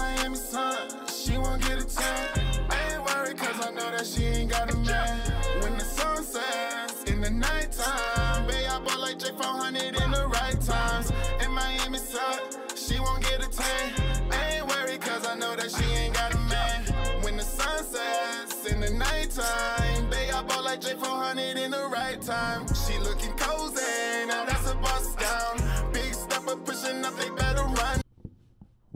[0.00, 2.28] Miami sun, she won't get a tan.
[2.72, 5.20] Ain't worried cause I know that she ain't got a man.
[5.60, 10.58] When the sun sets in the nighttime, babe, I bought like J400 in the right
[10.62, 11.12] times.
[11.44, 12.38] In Miami sun,
[12.74, 13.92] she won't get a tan.
[14.40, 16.78] Ain't worried cause I know that she ain't got a man.
[17.22, 22.20] When the sun sets in the nighttime, babe, I bought like J400 in the right
[22.22, 22.66] time.
[22.86, 25.92] She looking cozy, now that's a bust down.
[25.92, 27.79] Big stepper pushing up, they better run.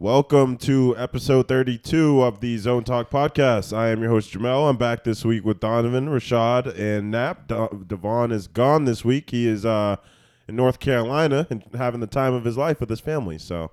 [0.05, 3.75] Welcome to episode 32 of the Zone Talk podcast.
[3.75, 4.69] I am your host, Jamel.
[4.69, 7.49] I'm back this week with Donovan, Rashad, and Nap.
[7.49, 9.31] Devon is gone this week.
[9.31, 9.97] He is uh,
[10.47, 13.39] in North Carolina and having the time of his life with his family.
[13.39, 13.71] So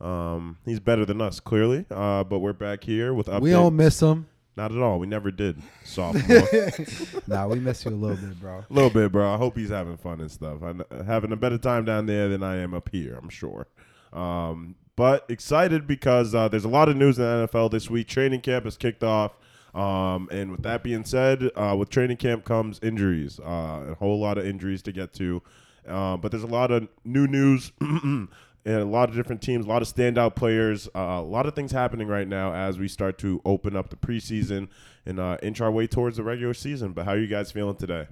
[0.00, 1.86] um, he's better than us, clearly.
[1.92, 3.42] Uh, but we're back here with updates.
[3.42, 4.26] We don't miss him.
[4.56, 4.98] Not at all.
[4.98, 5.62] We never did.
[5.84, 6.48] Sophomore.
[7.28, 8.64] nah, we miss you a little bit, bro.
[8.68, 9.32] A little bit, bro.
[9.32, 10.60] I hope he's having fun and stuff.
[10.60, 13.68] I'm having a better time down there than I am up here, I'm sure.
[14.12, 18.08] Um, but excited because uh, there's a lot of news in the NFL this week.
[18.08, 19.36] Training camp has kicked off.
[19.72, 24.18] Um, and with that being said, uh, with training camp comes injuries, uh, a whole
[24.18, 25.40] lot of injuries to get to.
[25.86, 28.28] Uh, but there's a lot of new news and
[28.66, 31.70] a lot of different teams, a lot of standout players, uh, a lot of things
[31.70, 34.68] happening right now as we start to open up the preseason
[35.06, 36.92] and uh, inch our way towards the regular season.
[36.92, 38.08] But how are you guys feeling today?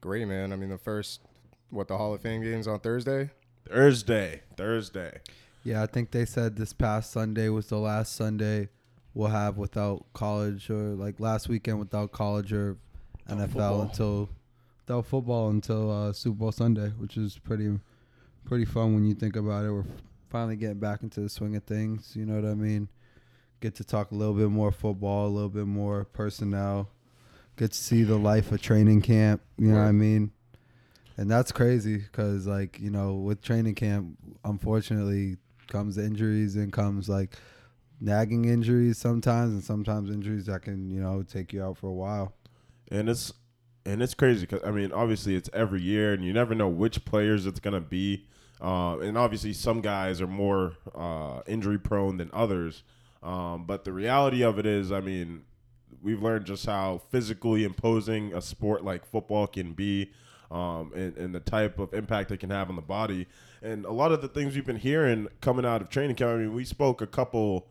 [0.00, 0.50] Great, man.
[0.50, 1.20] I mean, the first,
[1.68, 3.28] what, the Hall of Fame games on Thursday?
[3.68, 5.20] Thursday, Thursday.
[5.64, 8.68] Yeah, I think they said this past Sunday was the last Sunday
[9.14, 12.76] we'll have without college or like last weekend without college or
[13.28, 13.82] NFL football.
[13.82, 14.28] until
[14.86, 17.78] without football until uh, Super Bowl Sunday, which is pretty
[18.44, 19.70] pretty fun when you think about it.
[19.70, 19.84] We're
[20.28, 22.14] finally getting back into the swing of things.
[22.14, 22.88] You know what I mean?
[23.60, 26.90] Get to talk a little bit more football, a little bit more personnel.
[27.56, 29.40] Get to see the life of training camp.
[29.56, 30.32] You know what I mean?
[31.16, 35.36] And that's crazy because, like, you know, with training camp, unfortunately,
[35.68, 37.36] comes injuries and comes like
[38.00, 41.92] nagging injuries sometimes, and sometimes injuries that can, you know, take you out for a
[41.92, 42.34] while.
[42.90, 43.32] and it's
[43.86, 47.04] and it's crazy because I mean, obviously it's every year, and you never know which
[47.04, 48.26] players it's gonna be.
[48.60, 52.82] Uh, and obviously, some guys are more uh, injury prone than others.
[53.22, 55.42] Um, but the reality of it is, I mean,
[56.02, 60.12] we've learned just how physically imposing a sport like football can be,
[60.50, 63.26] um, and, and the type of impact they can have on the body.
[63.62, 66.32] And a lot of the things we've been hearing coming out of training camp.
[66.32, 67.66] I mean, we spoke a couple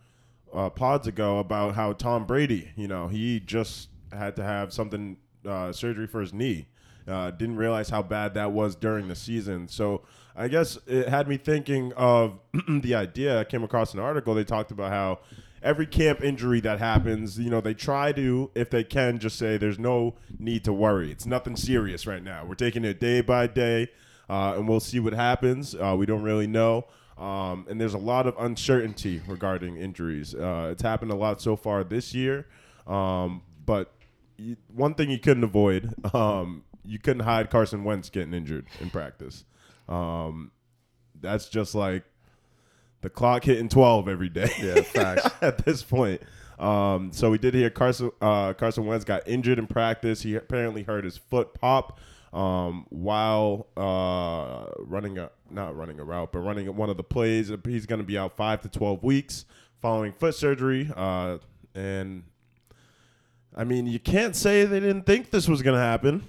[0.53, 5.17] uh, pods ago about how Tom Brady, you know, he just had to have something
[5.47, 6.67] uh, surgery for his knee.
[7.07, 9.67] Uh, didn't realize how bad that was during the season.
[9.67, 10.03] So
[10.35, 13.41] I guess it had me thinking of the idea.
[13.41, 14.33] I came across an article.
[14.33, 15.19] They talked about how
[15.63, 19.57] every camp injury that happens, you know, they try to, if they can, just say
[19.57, 21.11] there's no need to worry.
[21.11, 22.45] It's nothing serious right now.
[22.45, 23.87] We're taking it day by day,
[24.29, 25.73] uh, and we'll see what happens.
[25.73, 26.85] Uh, we don't really know.
[27.17, 30.35] Um, and there's a lot of uncertainty regarding injuries.
[30.35, 32.47] Uh, it's happened a lot so far this year,
[32.85, 33.93] um, but
[34.37, 38.89] you, one thing you couldn't avoid, um, you couldn't hide Carson Wentz getting injured in
[38.89, 39.45] practice.
[39.87, 40.51] Um,
[41.21, 42.03] that's just like
[43.03, 44.49] the clock hitting 12 every day.
[44.59, 45.29] Yeah, facts.
[45.41, 46.21] at this point.
[46.57, 50.21] Um, so we did hear Carson uh, Carson Wentz got injured in practice.
[50.21, 51.99] He apparently hurt his foot pop
[52.31, 57.51] um, while uh, running a not running a route, but running one of the plays.
[57.65, 59.45] He's going to be out five to 12 weeks
[59.81, 60.89] following foot surgery.
[60.95, 61.39] Uh,
[61.75, 62.23] and
[63.55, 66.23] I mean, you can't say they didn't think this was going to happen.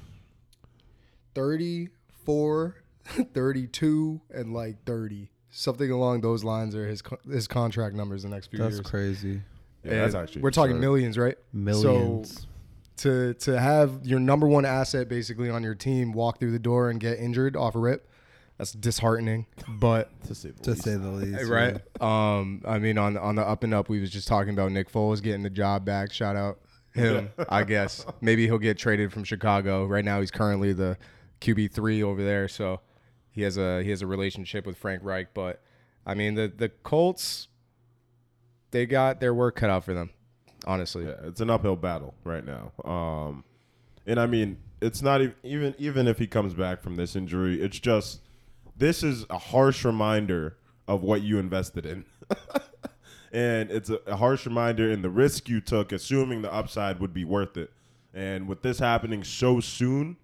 [1.35, 2.77] 34,
[3.35, 5.31] 32, and like 30.
[5.57, 8.79] Something along those lines are his co- his contract numbers the next few years.
[8.79, 8.91] That's years.
[8.91, 9.41] crazy.
[9.85, 10.81] Yeah, that's actually we're talking absurd.
[10.81, 11.37] millions, right?
[11.53, 12.41] Millions.
[12.41, 12.47] So
[12.97, 16.91] To to have your number one asset basically on your team walk through the door
[16.91, 18.09] and get injured off a rip,
[18.59, 19.47] that's disheartening.
[19.69, 20.83] But to say the to least.
[20.85, 21.45] say the least.
[21.51, 24.73] right, um, I mean on on the up and up, we was just talking about
[24.73, 26.13] Nick Foles getting the job back.
[26.13, 26.59] Shout out
[26.95, 28.07] him, I guess.
[28.21, 29.85] Maybe he'll get traded from Chicago.
[29.87, 30.97] Right now, he's currently the
[31.41, 32.81] QB three over there, so
[33.35, 35.35] he has a he has a relationship with Frank Reich.
[35.35, 35.61] But
[36.07, 37.49] I mean, the the Colts,
[38.71, 40.11] they got their work cut out for them.
[40.67, 42.73] Honestly, Yeah, it's an uphill battle right now.
[42.85, 43.45] Um,
[44.07, 47.61] and I mean, it's not even even even if he comes back from this injury,
[47.61, 48.21] it's just
[48.77, 50.57] this is a harsh reminder
[50.87, 52.05] of what you invested in.
[53.33, 57.13] and it's a, a harsh reminder in the risk you took, assuming the upside would
[57.13, 57.73] be worth it.
[58.13, 60.19] And with this happening so soon,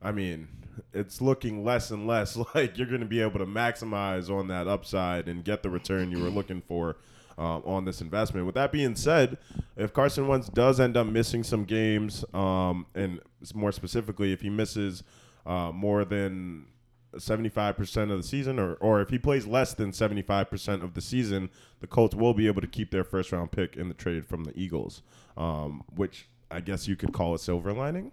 [0.00, 0.46] I mean,
[0.92, 4.66] it's looking less and less like you're going to be able to maximize on that
[4.68, 6.96] upside and get the return you were looking for
[7.38, 8.46] um, on this investment.
[8.46, 9.38] With that being said,
[9.76, 13.20] if Carson Wentz does end up missing some games, um, and
[13.54, 15.02] more specifically, if he misses
[15.46, 16.66] uh, more than
[17.14, 21.48] 75% of the season, or, or if he plays less than 75% of the season,
[21.80, 24.44] the Colts will be able to keep their first round pick in the trade from
[24.44, 25.02] the Eagles,
[25.36, 28.12] um, which I guess you could call a silver lining.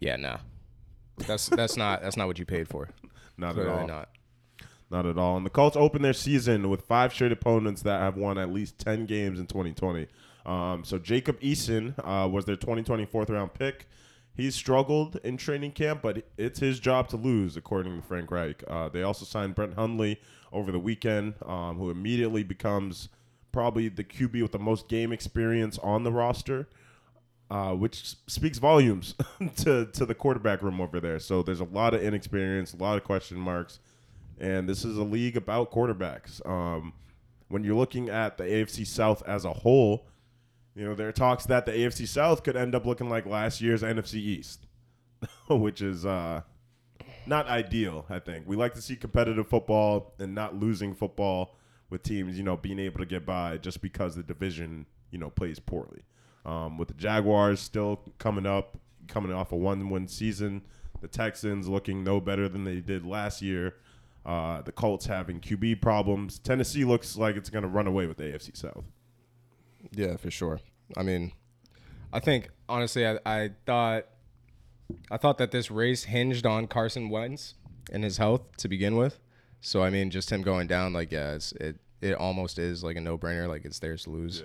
[0.00, 0.38] Yeah, nah.
[1.18, 2.88] That's that's not that's not what you paid for.
[3.36, 3.86] Not Clearly at all.
[3.86, 4.08] not.
[4.90, 5.38] Not at all.
[5.38, 8.78] And the Colts open their season with five straight opponents that have won at least
[8.78, 10.06] 10 games in 2020.
[10.44, 13.88] Um, so Jacob Eason uh, was their 2020 fourth round pick.
[14.34, 18.62] He's struggled in training camp, but it's his job to lose, according to Frank Reich.
[18.66, 20.20] Uh, they also signed Brett Hundley
[20.52, 23.08] over the weekend, um, who immediately becomes
[23.50, 26.68] probably the QB with the most game experience on the roster,
[27.52, 29.14] uh, which speaks volumes
[29.56, 31.18] to, to the quarterback room over there.
[31.18, 33.78] So there's a lot of inexperience, a lot of question marks
[34.42, 36.46] and this is a league about quarterbacks.
[36.46, 36.92] Um,
[37.48, 40.06] when you're looking at the AFC South as a whole,
[40.74, 43.60] you know there are talks that the AFC South could end up looking like last
[43.60, 44.66] year's NFC East,
[45.48, 46.42] which is uh,
[47.24, 48.04] not ideal.
[48.10, 51.56] I think we like to see competitive football and not losing football
[51.88, 55.30] with teams, you know, being able to get by just because the division, you know,
[55.30, 56.02] plays poorly.
[56.44, 60.62] Um, with the Jaguars still coming up, coming off a one-win season,
[61.00, 63.76] the Texans looking no better than they did last year.
[64.24, 66.38] Uh, the Colts having QB problems.
[66.38, 68.84] Tennessee looks like it's going to run away with the AFC South.
[69.90, 70.60] Yeah, for sure.
[70.96, 71.32] I mean,
[72.12, 74.06] I think honestly, I, I thought,
[75.10, 77.54] I thought that this race hinged on Carson Wentz
[77.92, 79.18] and his health to begin with.
[79.60, 82.96] So I mean, just him going down, like yeah, it's, it it almost is like
[82.96, 83.48] a no brainer.
[83.48, 84.42] Like it's theirs to lose.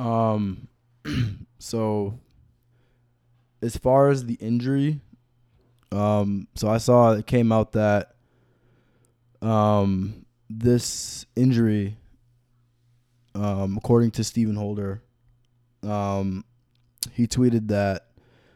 [0.00, 0.68] Um,
[1.58, 2.18] so
[3.60, 5.00] as far as the injury,
[5.92, 8.14] um, so I saw it came out that
[9.42, 11.96] um this injury,
[13.34, 15.02] um, according to Stephen Holder,
[15.82, 16.44] um,
[17.12, 18.06] he tweeted that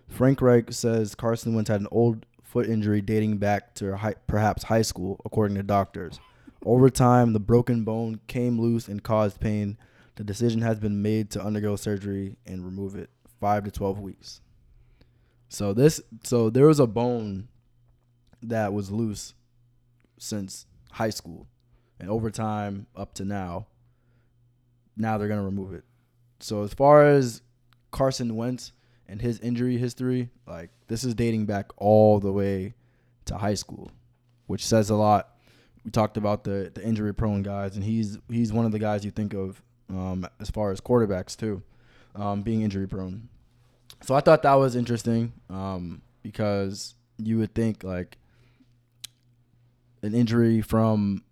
[0.09, 4.65] Frank Reich says Carson Wentz had an old foot injury dating back to high, perhaps
[4.65, 6.19] high school, according to doctors.
[6.65, 9.77] Over time, the broken bone came loose and caused pain.
[10.17, 14.41] The decision has been made to undergo surgery and remove it, five to twelve weeks.
[15.49, 17.49] So this, so there was a bone
[18.43, 19.35] that was loose
[20.19, 21.49] since high school,
[21.99, 23.67] and over time up to now.
[24.97, 25.85] Now they're gonna remove it.
[26.39, 27.43] So as far as
[27.91, 28.73] Carson Wentz
[29.09, 32.75] and his injury history, like this is dating back all the way
[33.25, 33.91] to high school,
[34.47, 35.31] which says a lot.
[35.85, 39.05] We talked about the the injury prone guys, and he's he's one of the guys
[39.05, 39.61] you think of
[39.95, 41.63] um, as far as quarterbacks too,
[42.15, 43.29] um, being injury prone.
[44.03, 48.19] So I thought that was interesting um, because you would think like
[50.03, 51.23] an injury from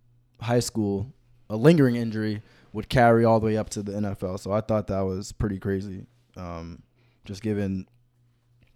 [0.41, 1.13] high school,
[1.51, 2.43] a lingering injury,
[2.73, 4.41] would carry all the way up to the NFL.
[4.41, 6.07] So I thought that was pretty crazy,
[6.37, 6.83] um,
[7.25, 7.87] just given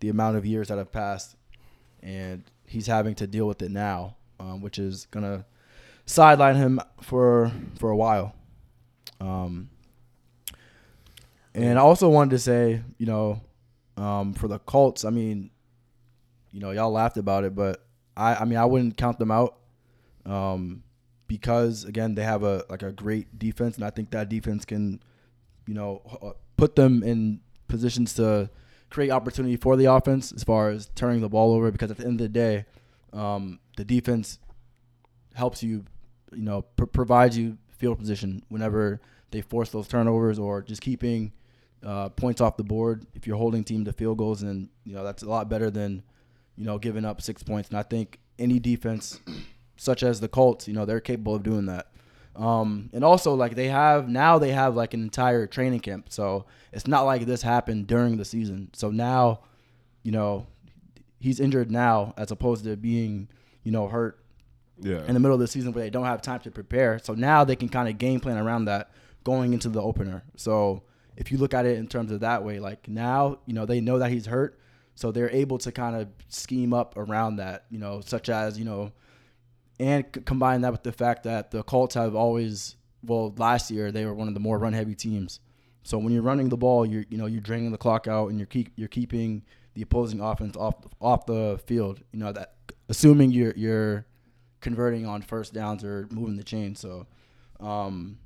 [0.00, 1.36] the amount of years that have passed,
[2.02, 5.46] and he's having to deal with it now, um, which is gonna
[6.04, 8.34] sideline him for for a while.
[9.18, 9.70] Um,
[11.56, 13.40] and I also wanted to say, you know,
[13.96, 15.50] um, for the Colts, I mean,
[16.52, 17.82] you know, y'all laughed about it, but
[18.16, 19.56] I, I mean, I wouldn't count them out,
[20.26, 20.82] um,
[21.28, 25.00] because again, they have a like a great defense, and I think that defense can,
[25.66, 28.50] you know, uh, put them in positions to
[28.90, 31.70] create opportunity for the offense as far as turning the ball over.
[31.70, 32.64] Because at the end of the day,
[33.12, 34.38] um, the defense
[35.34, 35.84] helps you,
[36.32, 41.32] you know, pr- provides you field position whenever they force those turnovers or just keeping
[41.86, 43.06] uh, points off the board.
[43.14, 46.02] If you're holding team to field goals, and you know that's a lot better than
[46.56, 47.68] you know giving up six points.
[47.70, 49.20] And I think any defense,
[49.76, 51.86] such as the Colts, you know they're capable of doing that.
[52.34, 56.44] Um, and also like they have now they have like an entire training camp, so
[56.72, 58.68] it's not like this happened during the season.
[58.74, 59.40] So now,
[60.02, 60.46] you know,
[61.20, 63.28] he's injured now as opposed to being
[63.62, 64.18] you know hurt
[64.80, 65.04] Yeah.
[65.06, 66.98] in the middle of the season where they don't have time to prepare.
[66.98, 68.90] So now they can kind of game plan around that
[69.24, 70.22] going into the opener.
[70.36, 70.82] So
[71.16, 73.80] if you look at it in terms of that way, like now, you know, they
[73.80, 74.58] know that he's hurt.
[74.94, 78.64] So they're able to kind of scheme up around that, you know, such as, you
[78.64, 78.92] know,
[79.78, 83.92] and c- combine that with the fact that the Colts have always, well, last year
[83.92, 85.40] they were one of the more run heavy teams.
[85.82, 88.38] So when you're running the ball, you're, you know, you're draining the clock out and
[88.38, 89.44] you're keep, you're keeping
[89.74, 92.54] the opposing offense off, off the field, you know, that
[92.88, 94.06] assuming you're, you're,
[94.66, 96.74] converting on first downs or moving the chain.
[96.74, 97.06] So
[97.60, 98.18] um,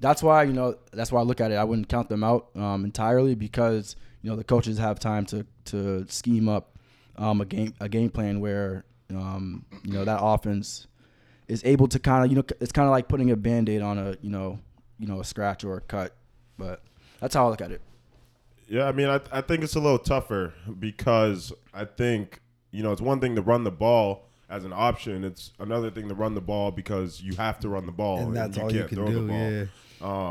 [0.00, 1.54] that's why you know that's why I look at it.
[1.54, 5.46] I wouldn't count them out um, entirely because you know the coaches have time to
[5.66, 6.78] to scheme up
[7.16, 10.86] um, a game a game plan where um, you know that offense
[11.48, 13.98] is able to kind of you know it's kind of like putting a band-aid on
[13.98, 14.58] a you know
[14.98, 16.14] you know a scratch or a cut.
[16.58, 16.82] But
[17.20, 17.82] that's how I look at it.
[18.68, 22.40] Yeah, I mean, I, I think it's a little tougher because I think
[22.76, 25.24] you know, it's one thing to run the ball as an option.
[25.24, 28.36] It's another thing to run the ball because you have to run the ball, and
[28.36, 29.26] that's all you can't can throw the do.
[29.28, 29.50] ball.
[29.50, 29.66] Yeah.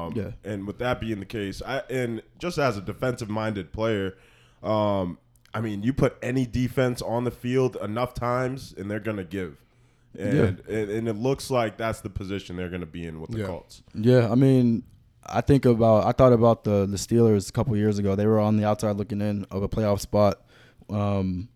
[0.05, 0.31] Um, Yeah.
[0.43, 4.15] And with that being the case, I and just as a defensive minded player,
[4.63, 5.17] um,
[5.53, 9.57] I mean, you put any defense on the field enough times, and they're gonna give.
[10.17, 13.39] And, and and it looks like that's the position they're gonna be in with the
[13.39, 13.45] Yeah.
[13.48, 13.84] Colts.
[13.93, 14.84] Yeah, I mean,
[15.25, 18.15] I think about I thought about the the Steelers a couple years ago.
[18.15, 20.41] They were on the outside looking in of a playoff spot.
[20.89, 21.50] Um,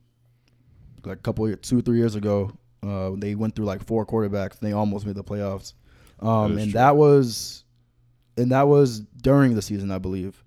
[1.04, 2.52] like a couple two three years ago,
[2.84, 4.60] uh, they went through like four quarterbacks.
[4.60, 5.74] And they almost made the playoffs.
[6.20, 6.80] Um, is and true.
[6.80, 7.64] that was,
[8.38, 10.44] and that was during the season, I believe.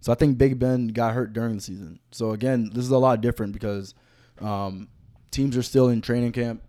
[0.00, 1.98] So I think Big Ben got hurt during the season.
[2.12, 3.94] So again, this is a lot different because
[4.40, 4.88] um,
[5.30, 6.62] teams are still in training camp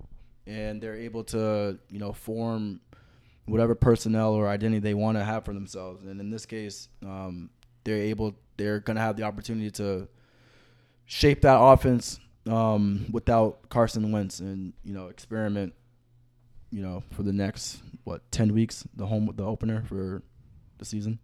[0.47, 2.81] and they're able to you know form
[3.45, 6.03] whatever personnel or identity they want to have for themselves.
[6.05, 7.49] And in this case, um,
[7.83, 10.07] they're able they're gonna have the opportunity to
[11.05, 15.73] shape that offense um, without Carson Wentz and you know experiment.
[16.71, 20.21] You know, for the next what ten weeks, the home the opener for
[20.77, 21.19] the season.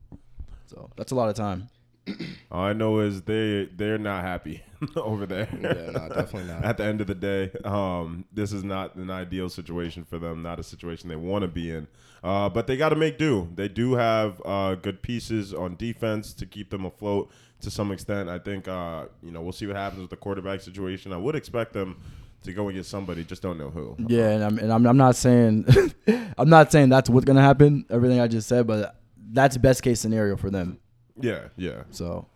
[0.65, 1.69] So that's a lot of time.
[2.51, 4.63] All I know is they they're not happy
[4.95, 5.47] over there.
[5.53, 6.63] Yeah, no, definitely not.
[6.63, 10.41] At the end of the day, um, this is not an ideal situation for them.
[10.41, 11.87] Not a situation they want to be in.
[12.23, 13.49] Uh, but they got to make do.
[13.53, 17.29] They do have uh, good pieces on defense to keep them afloat
[17.61, 18.29] to some extent.
[18.29, 21.13] I think uh, you know we'll see what happens with the quarterback situation.
[21.13, 22.01] I would expect them
[22.43, 23.95] to go and get somebody, just don't know who.
[24.07, 25.65] Yeah, and I'm and I'm, I'm not saying
[26.37, 27.85] I'm not saying that's what's gonna happen.
[27.89, 28.95] Everything I just said, but
[29.31, 30.79] that's best case scenario for them.
[31.19, 32.27] Yeah, yeah, So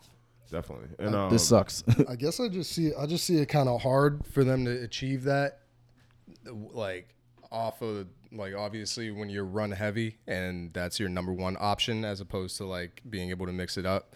[0.50, 0.88] definitely.
[1.00, 1.84] And um, this sucks.
[2.10, 4.72] I guess I just see I just see it kind of hard for them to
[4.84, 5.60] achieve that
[6.46, 7.16] like
[7.52, 12.22] off of like obviously when you're run heavy and that's your number one option as
[12.22, 14.16] opposed to like being able to mix it up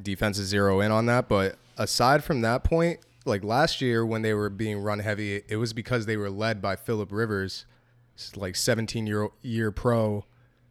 [0.00, 1.28] defenses zero in on that.
[1.28, 5.56] But aside from that point like last year when they were being run heavy it
[5.56, 7.64] was because they were led by Philip Rivers
[8.36, 10.24] like 17 year year pro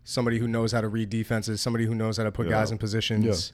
[0.04, 2.78] somebody who knows how to read defenses somebody who knows how to put guys in
[2.78, 3.54] positions.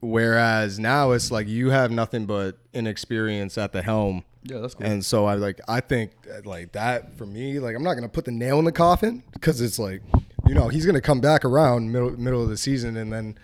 [0.00, 4.24] Whereas now it's like you have nothing but inexperience at the helm.
[4.44, 4.86] Yeah, that's cool.
[4.86, 8.08] and so I like I think that, like that for me like I'm not gonna
[8.08, 10.02] put the nail in the coffin because it's like
[10.46, 13.36] you know he's gonna come back around middle middle of the season and then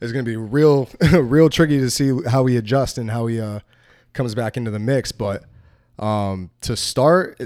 [0.00, 3.60] it's gonna be real real tricky to see how he adjusts and how he uh,
[4.12, 5.12] comes back into the mix.
[5.12, 5.44] But
[5.98, 7.40] um, to start,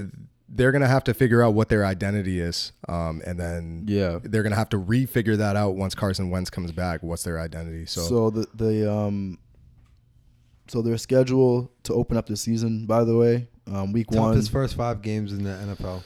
[0.48, 4.18] they're gonna have to figure out what their identity is, um, and then Yeah.
[4.22, 7.02] they're gonna have to refigure that out once Carson Wentz comes back.
[7.02, 7.86] What's their identity?
[7.86, 9.38] So, So the the um
[10.68, 14.30] so their schedule to open up the season, by the way, um, week one.
[14.32, 16.02] Toughest first five games in the NFL.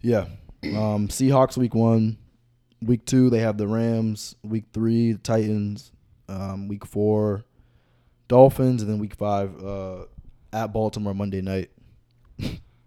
[0.00, 0.26] Yeah.
[0.62, 2.16] Um, Seahawks week one.
[2.80, 4.36] Week two, they have the Rams.
[4.42, 5.92] Week three, the Titans.
[6.28, 7.44] Um, week four,
[8.28, 10.04] Dolphins, and then week five, uh,
[10.52, 11.70] at Baltimore Monday night.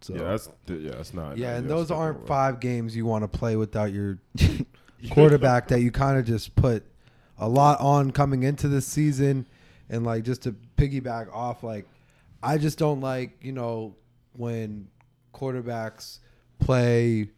[0.02, 1.38] so yeah, that's yeah, that's not.
[1.38, 4.20] Yeah, and those aren't five games you want to play without your
[5.12, 6.86] quarterback that you kind of just put
[7.38, 9.48] a lot on coming into this season.
[9.90, 11.86] And like just to piggyback off, like
[12.42, 13.96] I just don't like you know
[14.34, 14.88] when
[15.34, 16.20] quarterbacks
[16.60, 17.30] play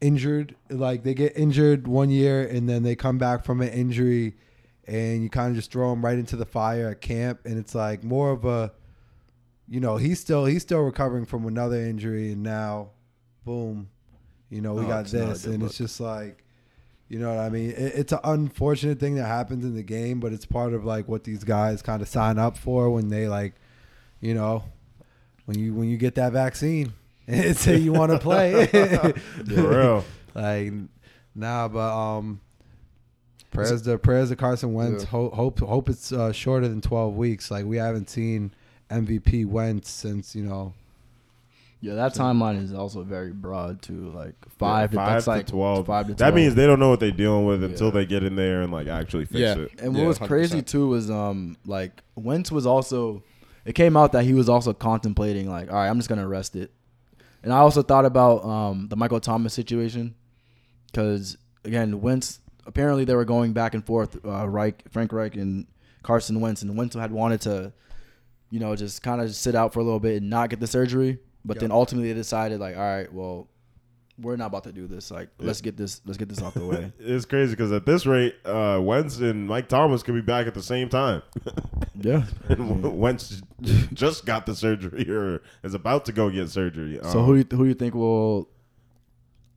[0.00, 4.36] injured, like they get injured one year and then they come back from an injury,
[4.86, 7.74] and you kind of just throw them right into the fire at camp, and it's
[7.74, 8.72] like more of a
[9.68, 12.90] you know, he's still he's still recovering from another injury, and now,
[13.44, 13.88] boom,
[14.48, 16.44] you know, we Oh, got it's not a this, and it's just like,
[17.08, 17.70] you know what I mean?
[17.70, 21.08] It, it's an unfortunate thing that happens in the game, but it's part of like
[21.08, 23.54] what these guys kind of sign up for when they like,
[24.20, 24.62] you know,
[25.46, 26.92] when you when you get that vaccine
[27.46, 29.12] and say you want to play, for
[29.46, 30.04] real.
[30.34, 30.72] like,
[31.34, 32.40] nah, but um.
[33.52, 35.04] Prayers to prayers to Carson Wentz.
[35.04, 35.10] Yeah.
[35.10, 37.50] Hope hope hope it's uh, shorter than twelve weeks.
[37.50, 38.52] Like we haven't seen
[38.90, 40.74] MVP Wentz since you know
[41.80, 44.10] yeah, that timeline is also very broad too.
[44.10, 45.86] Like five, Yeah, five that's to like twelve.
[45.86, 46.34] Five to That 12.
[46.34, 47.92] means they don't know what they're dealing with until Yeah.
[47.94, 49.54] they get in there and like actually fix Yeah.
[49.58, 49.80] it.
[49.80, 50.66] And what Yeah, was crazy 100%.
[50.66, 53.22] too was um like Wentz was also
[53.64, 56.56] it came out that he was also contemplating like all right I'm just gonna arrest
[56.56, 56.72] it,
[57.42, 60.14] and I also thought about um the Michael Thomas situation
[60.86, 65.66] because again Wentz apparently they were going back and forth uh, Reich Frank Reich and
[66.02, 67.72] Carson Wentz and Wentz had wanted to
[68.50, 70.66] you know just kind of sit out for a little bit and not get the
[70.66, 73.48] surgery, but then ultimately they decided like all right well
[74.18, 76.64] we're not about to do this like let's get this let's get this off the
[76.64, 76.92] way.
[76.98, 80.54] It's crazy because at this rate, uh, Wentz and Mike Thomas could be back at
[80.54, 81.22] the same time.
[82.00, 82.24] yeah.
[82.48, 83.42] and Wentz
[83.92, 86.98] just got the surgery or is about to go get surgery.
[87.02, 88.48] So Um, who do you, who do you think will,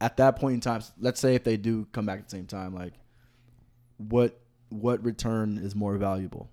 [0.02, 2.46] at that point in time, let's say if they do come back at the same
[2.46, 2.94] time, like,
[3.98, 6.50] what what return is more valuable?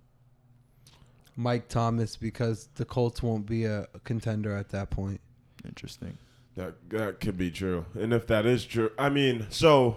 [1.37, 5.21] Mike Thomas because the Colts won't be a, a contender at that point.
[5.65, 6.17] Interesting.
[6.55, 9.97] That that could be true, and if that is true, I mean, so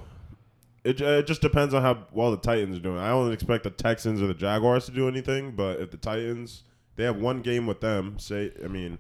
[0.90, 2.98] it, it just depends on how well the Titans are doing.
[2.98, 6.64] I don't expect the Texans or the Jaguars to do anything, but if the Titans
[6.96, 8.98] they have one game with them, say, I mean,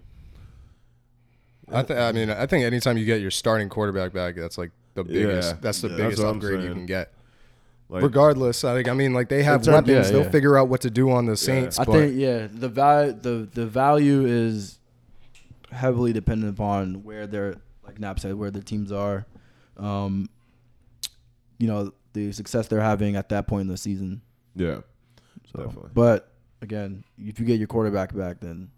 [1.72, 4.72] I, th- I mean, I think anytime you get your starting quarterback back, that's like
[4.96, 5.52] the biggest.
[5.56, 5.58] Yeah.
[5.62, 7.14] That's the Yeah, biggest that's upgrade you can get.
[7.90, 10.08] like Regardless, I think I mean, like they have terms- weapons.
[10.08, 10.32] yeah, They'll yeah.
[10.32, 11.78] figure out what to do on the Saints.
[11.78, 14.80] I but think yeah, the value the the value is
[15.72, 17.56] heavily dependent upon where they're
[17.86, 19.26] like Nap said where their teams are.
[19.78, 20.30] Um,
[21.60, 24.22] you know the success they're having at that point in the season.
[24.56, 24.80] yeah,
[25.54, 25.92] So, Definitely.
[25.94, 28.72] but again, if you get your quarterback back, then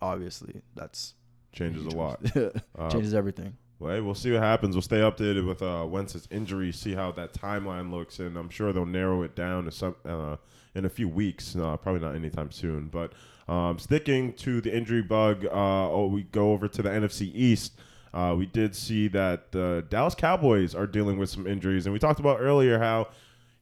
[0.00, 1.14] obviously that's
[1.52, 2.20] changes a lot.
[2.78, 3.56] Uh, changes everything.
[3.80, 4.74] Well, hey, we'll see what happens.
[4.74, 8.72] We'll stay updated with uh, Wentz's injury, see how that timeline looks, and I'm sure
[8.72, 10.36] they'll narrow it down to some uh,
[10.74, 11.54] in a few weeks.
[11.56, 12.86] Uh, probably not anytime soon.
[12.86, 13.12] But
[13.48, 15.50] um, sticking to the injury bug, uh,
[15.90, 17.78] oh, we go over to the NFC East.
[18.12, 21.98] Uh, we did see that the Dallas Cowboys are dealing with some injuries, and we
[21.98, 23.08] talked about earlier how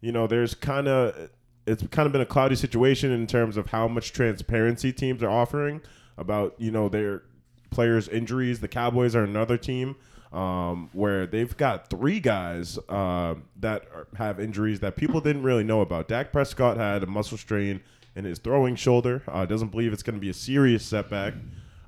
[0.01, 1.31] you know there's kind of
[1.67, 5.31] it's kind of been a cloudy situation in terms of how much transparency teams are
[5.31, 5.81] offering
[6.17, 7.23] about you know their
[7.71, 8.61] players' injuries.
[8.61, 9.97] The Cowboys are another team
[10.33, 15.65] um, where they've got three guys uh, that are, have injuries that people didn't really
[15.65, 16.09] know about.
[16.09, 17.81] Dak Prescott had a muscle strain
[18.15, 19.23] in his throwing shoulder.
[19.29, 21.35] Uh, doesn't believe it's going to be a serious setback.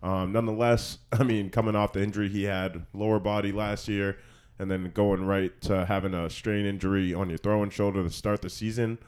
[0.02, 4.18] Um, nonetheless, I mean, coming off the injury he had lower body last year,
[4.58, 8.42] and then going right to having a strain injury on your throwing shoulder to start
[8.42, 8.98] the season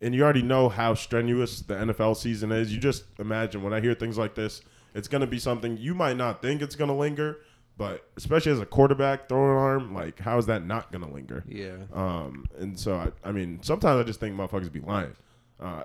[0.00, 2.72] and you already know how strenuous the NFL season is.
[2.72, 4.62] You just imagine when I hear things like this,
[4.94, 7.38] it's going to be something you might not think it's going to linger,
[7.76, 11.44] but especially as a quarterback throwing arm, like how is that not going to linger?
[11.48, 11.76] Yeah.
[11.92, 15.14] Um, and so I, I mean, sometimes I just think motherfuckers be lying.
[15.60, 15.82] Uh,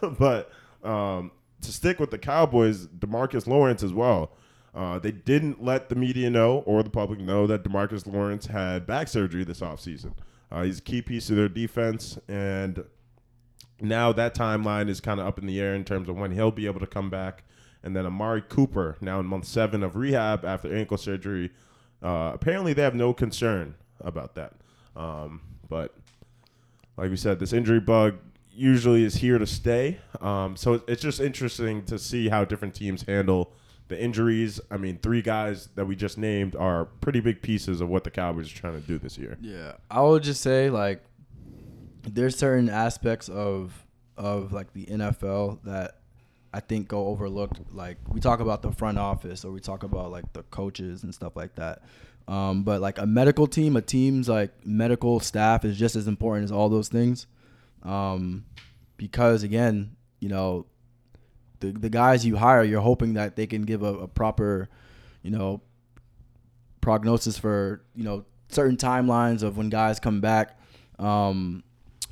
[0.18, 0.50] but
[0.84, 4.32] um, to stick with the Cowboys, Demarcus Lawrence as well.
[4.74, 8.86] Uh, they didn't let the media know or the public know that Demarcus Lawrence had
[8.86, 10.14] back surgery this offseason.
[10.50, 12.84] Uh, he's a key piece of their defense, and
[13.80, 16.50] now that timeline is kind of up in the air in terms of when he'll
[16.50, 17.44] be able to come back.
[17.82, 21.50] And then Amari Cooper, now in month seven of rehab after ankle surgery.
[22.02, 24.52] Uh, apparently, they have no concern about that.
[24.94, 25.94] Um, but
[26.96, 28.18] like we said, this injury bug
[28.54, 29.98] usually is here to stay.
[30.20, 33.52] Um, so it's just interesting to see how different teams handle
[33.88, 34.60] the injuries.
[34.70, 38.10] I mean, three guys that we just named are pretty big pieces of what the
[38.10, 39.36] Cowboys are trying to do this year.
[39.40, 41.02] Yeah, I would just say like
[42.02, 43.86] there's certain aspects of
[44.16, 45.98] of like the NFL that
[46.54, 47.60] I think go overlooked.
[47.72, 51.14] Like we talk about the front office or we talk about like the coaches and
[51.14, 51.82] stuff like that.
[52.28, 56.44] Um, but like a medical team, a team's like medical staff is just as important
[56.44, 57.26] as all those things.
[57.82, 58.44] Um,
[58.96, 60.66] because again, you know,
[61.60, 64.68] the the guys you hire, you're hoping that they can give a, a proper,
[65.22, 65.60] you know,
[66.80, 70.58] prognosis for you know certain timelines of when guys come back.
[70.98, 71.64] Um,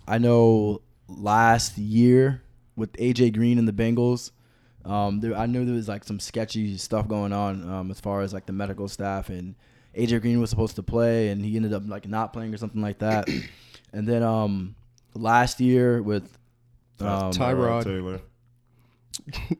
[0.08, 2.42] I know last year
[2.76, 4.30] with AJ Green and the Bengals,
[4.84, 8.22] um, there, I knew there was like some sketchy stuff going on um, as far
[8.22, 9.54] as like the medical staff and
[9.96, 12.80] AJ Green was supposed to play and he ended up like not playing or something
[12.80, 13.28] like that.
[13.92, 14.74] and then um,
[15.14, 16.24] last year with
[17.00, 17.84] um, Tyrod.
[17.84, 18.20] Taylor.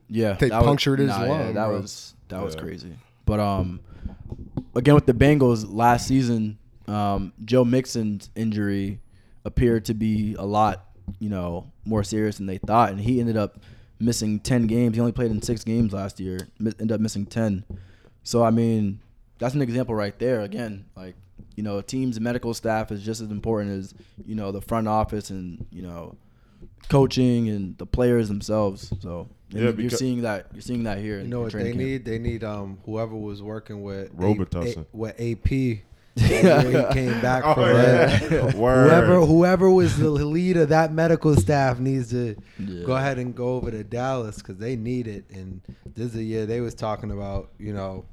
[0.07, 1.81] yeah, They that was- punctured his nah, yeah, lung, that bro.
[1.81, 2.93] was that was crazy.
[3.25, 3.79] But um,
[4.75, 8.99] again with the Bengals last season, um, Joe Mixon's injury
[9.45, 10.85] appeared to be a lot,
[11.19, 13.59] you know, more serious than they thought, and he ended up
[13.99, 14.95] missing ten games.
[14.95, 16.39] He only played in six games last year.
[16.59, 17.63] mi- Ended up missing ten.
[18.23, 18.99] So I mean,
[19.39, 20.41] that's an example right there.
[20.41, 21.15] Again, like
[21.55, 23.93] you know, a team's medical staff is just as important as
[24.25, 26.15] you know the front office and you know
[26.89, 28.91] coaching and the players themselves.
[29.01, 31.19] So Yeah, you're because- seeing that you're seeing that here.
[31.19, 31.75] You know what they camp.
[31.77, 32.05] need?
[32.05, 34.77] They need um whoever was working with Robitussin.
[34.77, 35.83] A- A- with AP.
[36.13, 38.55] when he came back Oh, from yeah.
[38.57, 38.89] Word.
[38.89, 42.83] Whoever whoever was the lead of that medical staff needs to Yeah.
[42.83, 45.23] go ahead and go over to Dallas because they need it.
[45.33, 45.61] And
[45.95, 48.03] this is a year they was talking about, you know,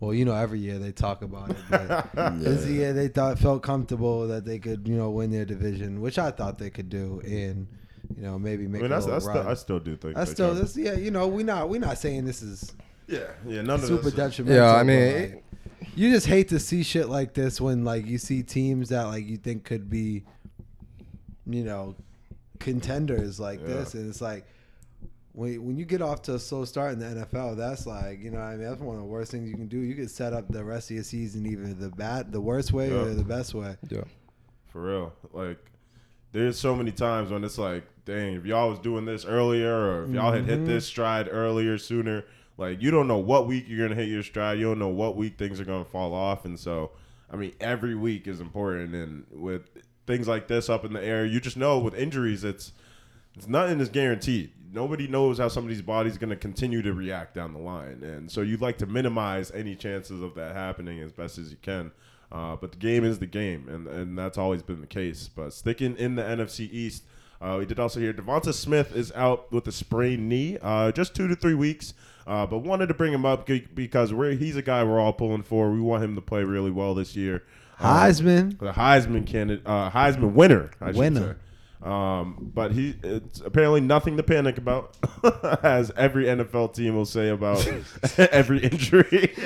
[0.00, 1.56] well, you know, every year they talk about it.
[1.70, 6.00] But This year they thought felt comfortable that they could, you know, win their division,
[6.00, 7.66] which I thought they could do, and
[8.16, 9.36] you know maybe I make mean, a that's, that's run.
[9.36, 10.58] still, I still do think I they still can.
[10.62, 10.94] this, yeah.
[10.94, 12.72] You know, we not we not saying this is
[13.06, 14.12] Yeah, yeah, none of super this.
[14.12, 14.62] is- detrimental.
[14.62, 15.44] Yeah, I but, mean, like,
[15.96, 19.26] you just hate to see shit like this when like you see teams that like
[19.26, 20.24] you think could be,
[21.46, 21.94] you know,
[22.58, 23.68] contenders like Yeah.
[23.68, 24.46] this, and it's like.
[25.34, 28.30] When, when you get off to a slow start in the NFL, that's like you
[28.30, 29.78] know what I mean that's one of the worst things you can do.
[29.78, 32.88] You could set up the rest of your season either the bad, the worst way
[32.88, 33.00] Yeah.
[33.00, 33.76] or the best way.
[33.90, 34.04] Yeah.
[34.68, 35.12] For real.
[35.32, 35.58] Like
[36.32, 40.04] there's so many times when it's like, dang, if y'all was doing this earlier, or
[40.04, 40.90] if y'all had hit this mm-hmm.
[40.90, 42.24] stride earlier, sooner,
[42.56, 44.58] like you don't know what week you're gonna hit your stride.
[44.58, 46.92] You don't know what week things are gonna fall off, and so,
[47.30, 48.94] I mean, every week is important.
[48.94, 49.62] And with
[50.06, 52.72] things like this up in the air, you just know with injuries, it's
[53.36, 54.52] it's nothing is guaranteed.
[54.74, 58.40] Nobody knows how somebody's body's going to continue to react down the line, and so
[58.40, 61.92] you'd like to minimize any chances of that happening as best as you can.
[62.32, 65.28] Uh, but the game is the game, and, and that's always been the case.
[65.28, 67.04] But sticking in the NFC East,
[67.40, 71.14] uh, we did also hear Devonta Smith is out with a sprained knee, uh, just
[71.14, 71.94] two to three weeks.
[72.26, 75.42] Uh, but wanted to bring him up because we're, he's a guy we're all pulling
[75.42, 75.70] for.
[75.70, 77.44] We want him to play really well this year.
[77.78, 78.58] Uh, Heisman.
[78.58, 81.36] the Heisman candidate, uh, Heisman winner, I Winner.
[81.82, 84.96] Um, but he, it's apparently nothing to panic about,
[85.62, 87.66] as every NFL team will say about
[88.18, 89.34] every injury.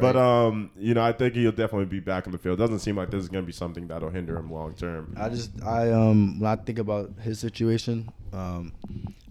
[0.00, 2.58] But um, you know, I think he'll definitely be back in the field.
[2.58, 5.14] Doesn't seem like this is going to be something that'll hinder him long term.
[5.16, 8.72] I just I um when I think about his situation, um,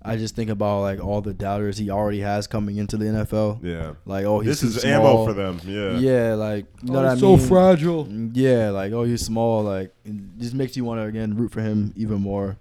[0.01, 3.59] I just think about like all the doubters he already has coming into the NFL.
[3.63, 4.93] Yeah, Like oh he's this too is small.
[4.93, 5.59] ammo for them.
[5.65, 7.47] Yeah, Yeah, like you know Oh, what I so mean.
[7.47, 8.07] fragile.
[8.33, 9.63] Yeah, like oh he's small.
[9.63, 12.57] Like it just makes you want to again root for him even more.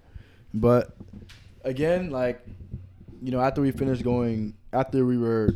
[0.53, 0.97] But
[1.65, 2.45] again, like
[3.23, 5.55] you know after we finished going after we were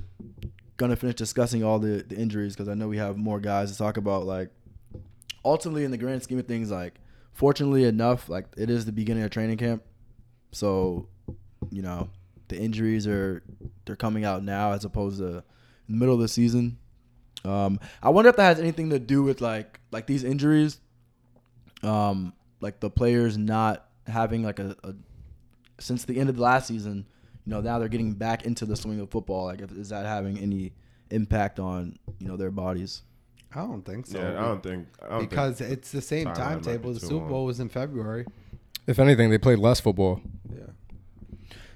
[0.77, 3.79] gonna finish discussing all the, the injuries because I know we have more guys to
[3.79, 4.25] talk about.
[4.25, 4.51] Like
[5.45, 6.95] ultimately, in the grand scheme of things, like
[7.33, 9.83] fortunately enough, like it is the beginning of training camp,
[10.53, 11.09] so
[11.71, 12.09] you know
[12.49, 13.43] the injuries are
[13.85, 15.43] they're coming out now as opposed to in
[15.89, 16.79] the middle of the season.
[17.45, 20.79] Um, I wonder if that has anything to do with like like these injuries,
[21.83, 24.95] um, like the players not having like a, a
[25.81, 27.07] since the end of the last season.
[27.45, 29.47] You know, now they're getting back into the swing of football.
[29.47, 30.73] Like, if, is that having any
[31.11, 33.03] impact on you know their bodies?
[33.55, 34.19] I don't think so.
[34.19, 34.39] yeah.
[34.39, 36.91] I don't think I don't because think, it's the same timetable.
[36.91, 37.29] be The too Super long.
[37.29, 38.25] Bowl was in February.
[38.87, 40.21] If anything, they played less football.
[40.51, 40.61] Yeah.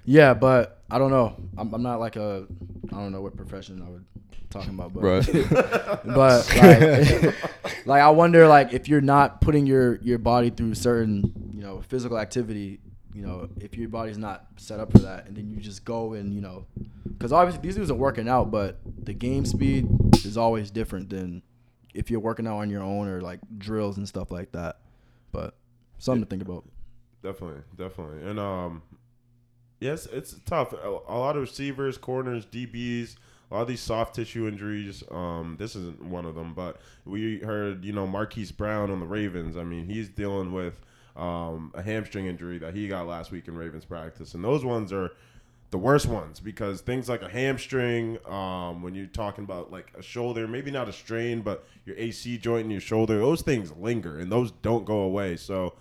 [0.06, 1.36] Yeah, but I don't know.
[1.58, 2.46] I'm, I'm not like a
[2.92, 4.04] I don't know what profession I would
[4.50, 5.02] talking about, but
[6.04, 7.34] but like,
[7.86, 11.82] like I wonder like if you're not putting your your body through certain you know
[11.82, 12.80] physical activity,
[13.12, 16.14] you know if your body's not set up for that, and then you just go
[16.14, 16.66] and you know
[17.08, 19.88] because obviously these dudes are working out, but the game speed
[20.24, 21.42] is always different than
[21.94, 24.78] if you're working out on your own or like drills and stuff like that.
[25.32, 25.54] But
[25.98, 26.64] something to think about.
[27.22, 28.82] Definitely, definitely, and um,
[29.80, 30.72] yes, it's tough.
[30.72, 33.16] A, a lot of receivers, corners, DBs,
[33.50, 35.02] a lot of these soft tissue injuries.
[35.10, 39.06] Um, this isn't one of them, but we heard you know Marquise Brown on the
[39.06, 39.56] Ravens.
[39.56, 40.80] I mean, he's dealing with
[41.16, 44.92] um a hamstring injury that he got last week in Ravens practice, and those ones
[44.92, 45.12] are
[45.70, 50.02] the worst ones because things like a hamstring, um, when you're talking about like a
[50.02, 54.18] shoulder, maybe not a strain, but your AC joint in your shoulder, those things linger
[54.18, 55.36] and those don't go away.
[55.36, 55.74] So,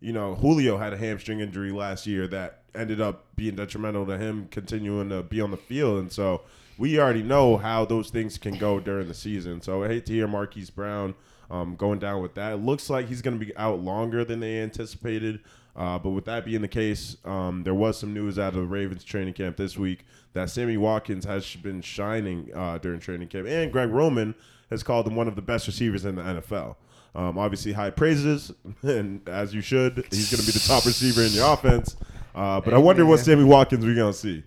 [0.00, 4.18] you know, Julio had a hamstring injury last year that ended up being detrimental to
[4.18, 5.98] him continuing to be on the field.
[5.98, 6.42] And so
[6.78, 9.60] we already know how those things can go during the season.
[9.62, 11.14] So I hate to hear Marquise Brown
[11.50, 12.52] um, going down with that.
[12.52, 15.40] It looks like he's going to be out longer than they anticipated.
[15.74, 18.62] Uh, but with that being the case, um, there was some news out of the
[18.62, 23.46] Ravens training camp this week that Sammy Watkins has been shining uh, during training camp,
[23.46, 24.34] and Greg Roman
[24.70, 26.76] has called him one of the best receivers in the NFL.
[27.16, 28.52] Um, obviously, high praises,
[28.82, 31.96] and as you should, he's going to be the top receiver in your offense.
[32.34, 34.44] Uh, but I wonder what Sammy Watkins we're going to see.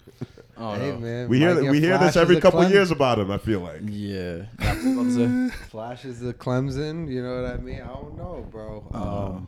[0.55, 3.32] Oh, Hey man, We hear that we hear this every couple Clem- years about him.
[3.32, 3.82] I feel like.
[3.86, 4.43] Yeah.
[4.60, 5.55] What was I about to say?
[5.69, 7.10] Flashes of Clemson.
[7.10, 7.82] You know what I mean?
[7.82, 8.86] I don't know, bro.
[8.93, 9.47] Um,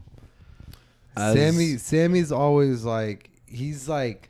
[1.15, 4.29] As- Sammy, Sammy's always like he's like.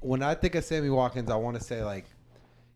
[0.00, 2.06] When I think of Sammy Watkins, I want to say like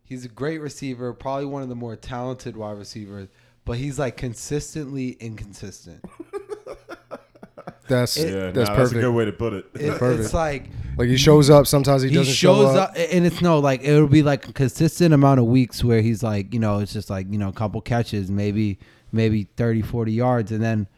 [0.04, 3.28] he's a great receiver, probably one of the more talented wide receivers,
[3.66, 6.02] but he's like consistently inconsistent.
[7.88, 9.00] That's It- Yeah, that's nah, that's a perfect.
[9.00, 9.66] good way to put it.
[9.74, 10.24] It- Perfect.
[10.24, 10.64] it's like
[10.96, 12.94] Like he shows up, sometimes he, he, doesn't shows show up.
[12.96, 16.52] and it's no like it'll be like a consistent amount of weeks where he's like
[16.52, 18.78] you know it's just like you know a couple catches maybe
[19.12, 20.88] maybe 30 40 yards and then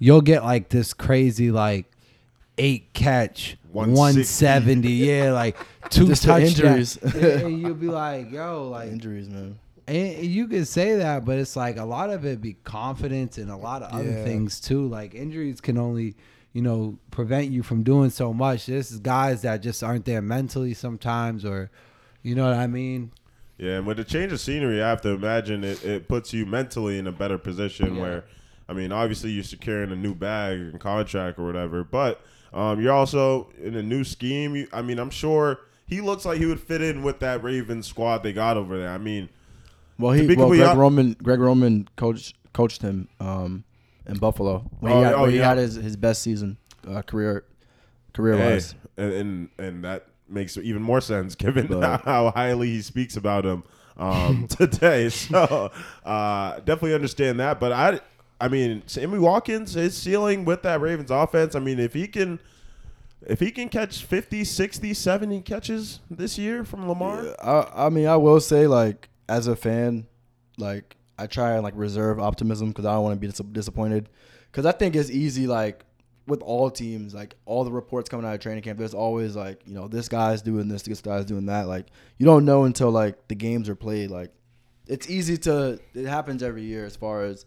[0.00, 1.86] you'll get like this crazy like
[2.58, 4.44] eight catch 160.
[4.46, 5.56] 170 yeah like
[5.90, 7.14] two Just the touchdowns injuries.
[7.14, 9.56] and, and you'll be like yo like Injuries, man.
[9.86, 13.50] And you can say that, but it's like a lot of it be confidence and
[13.50, 14.24] a lot of other Yeah.
[14.24, 14.86] things too.
[14.88, 16.14] Like injuries can only,
[16.52, 18.66] you know, prevent you from doing so much.
[18.66, 21.70] This is guys that just aren't there mentally sometimes, or,
[22.22, 23.10] you know what I mean?
[23.58, 26.44] Yeah, and with the change of scenery, I have to imagine it, it puts you
[26.46, 28.00] mentally in a better position Yeah.
[28.02, 28.24] where,
[28.68, 32.20] I mean, obviously you're securing a new bag and contract or whatever, but
[32.52, 34.56] um, you're also in a new scheme.
[34.56, 37.86] You, I mean, I'm sure he looks like he would fit in with that Ravens
[37.86, 38.88] squad they got over there.
[38.90, 39.28] I mean,
[39.98, 43.64] Well, he well Greg Roman Greg Roman coached coached him, um,
[44.06, 46.56] in Buffalo when Oh, he had, oh, when he had his, his best season
[46.88, 47.44] uh, career
[48.12, 48.74] career Hey, wise.
[48.96, 53.44] and, and and that makes even more sense given But- how highly he speaks about
[53.44, 53.62] him
[53.96, 55.08] um, today.
[55.10, 55.70] So
[56.04, 57.60] uh, definitely understand that.
[57.60, 58.00] But I,
[58.40, 61.54] I mean, Sammy Watkins, his ceiling with that Ravens offense.
[61.54, 62.40] I mean, if he can.
[63.26, 68.06] If he can catch 50, 60, 70 catches this year from Lamar, I, I mean,
[68.06, 70.06] I will say, like, as a fan,
[70.58, 74.08] like, I try and like reserve optimism because I don't want to be dis- disappointed.
[74.50, 75.84] Because I think it's easy, like,
[76.26, 79.60] with all teams, like all the reports coming out of training camp, there's always like,
[79.66, 81.68] you know, this guy's doing this, this guy's doing that.
[81.68, 81.86] Like,
[82.18, 84.10] you don't know until like the games are played.
[84.10, 84.32] Like,
[84.86, 85.78] it's easy to.
[85.94, 87.46] It happens every year as far as.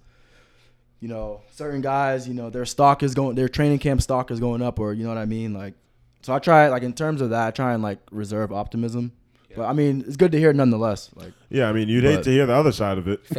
[1.00, 4.40] You know, certain guys, you know, their stock is going, their training camp stock is
[4.40, 5.54] going up, or you know what I mean.
[5.54, 5.76] Like,
[6.24, 9.12] so I try, like, in terms of that, I try and like reserve optimism.
[9.58, 11.10] But I mean, it's good to hear nonetheless.
[11.16, 13.20] Like, yeah, I mean, you'd hate But- to hear the other side of it.
[13.30, 13.36] he,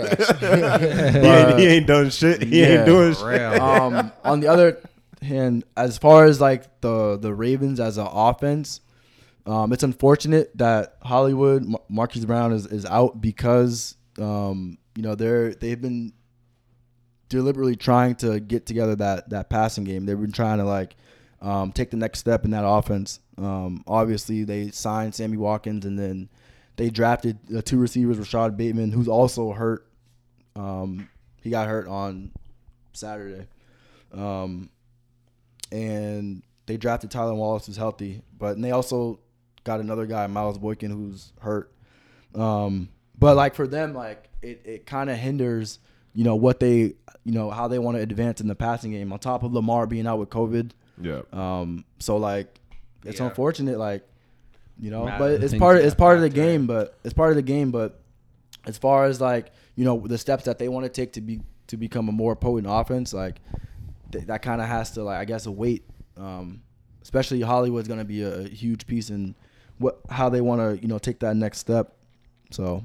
[1.26, 2.42] ain't, he ain't done shit.
[2.42, 2.66] He Yeah.
[2.78, 3.61] ain't doing shit.
[3.61, 4.81] um, on the other
[5.22, 8.81] hand, as far as like the the Ravens as an offense,
[9.46, 15.14] um, it's unfortunate that Hollywood Mar- Marquise Brown is, is out because um, you know
[15.14, 16.12] they're they've been
[17.28, 20.07] deliberately trying to get together that that passing game.
[20.07, 20.96] They've been trying to like
[21.40, 23.20] um, take the next step in that offense.
[23.37, 26.29] Um, obviously, they signed Sammy Watkins and then
[26.77, 29.87] they drafted uh, two receivers, Rashod Bateman, who's also hurt.
[30.57, 31.09] Um,
[31.42, 32.33] he got hurt on
[32.92, 33.46] Saturday.
[34.12, 34.70] Um,
[35.70, 39.20] and they drafted Tylan Wallace, who's healthy, but and they also
[39.64, 41.72] got another guy, Miles Boykin, who's hurt.
[42.35, 45.79] Um, but like for them, like it, it kind of hinders,
[46.14, 49.12] you know, what they, you know, how they want to advance in the passing game.
[49.12, 51.22] On top of Lamar being out with COVID, Yeah.
[51.32, 52.61] um, so like
[53.04, 53.26] it's Yeah.
[53.28, 54.06] unfortunate, like
[54.80, 56.66] you know, Matt, but it's part of you part of the factor game.
[56.66, 57.70] But it's part of the game.
[57.70, 58.00] But
[58.66, 61.40] as far as like you know the steps that they want to take to be
[61.68, 63.40] to become a more potent offense, like
[64.12, 65.84] th- that kind of has to like I guess wait.
[66.16, 66.62] Um,
[67.02, 69.34] especially Hollywood's gonna be a, a huge piece in
[69.78, 71.94] what how they want to you know take that next step.
[72.50, 72.84] So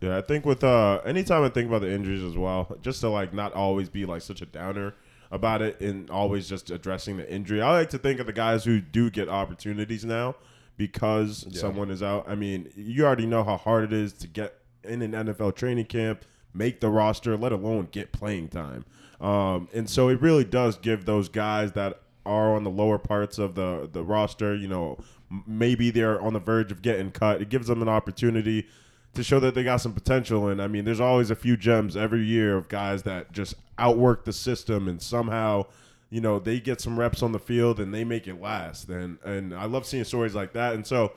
[0.00, 3.08] Yeah, I think with uh anytime I think about the injuries as well, just to
[3.08, 4.94] like not always be like such a downer
[5.30, 7.62] about it and always just addressing the injury.
[7.62, 10.34] I like to think of the guys who do get opportunities now
[10.76, 12.28] because someone is out.
[12.28, 15.86] I mean, you already know how hard it is to get in an NFL training
[15.86, 18.84] camp, make the roster, let alone get playing time.
[19.20, 23.38] Um, and so it really does give those guys that are on the lower parts
[23.38, 24.98] of the the roster, you know,
[25.46, 27.40] maybe they're on the verge of getting cut.
[27.40, 28.66] It gives them an opportunity
[29.14, 30.48] to show that they got some potential.
[30.48, 34.24] And I mean, there's always a few gems every year of guys that just outwork
[34.24, 35.66] the system and somehow,
[36.10, 38.88] you know, they get some reps on the field and they make it last.
[38.88, 40.74] And and I love seeing stories like that.
[40.74, 41.12] And so,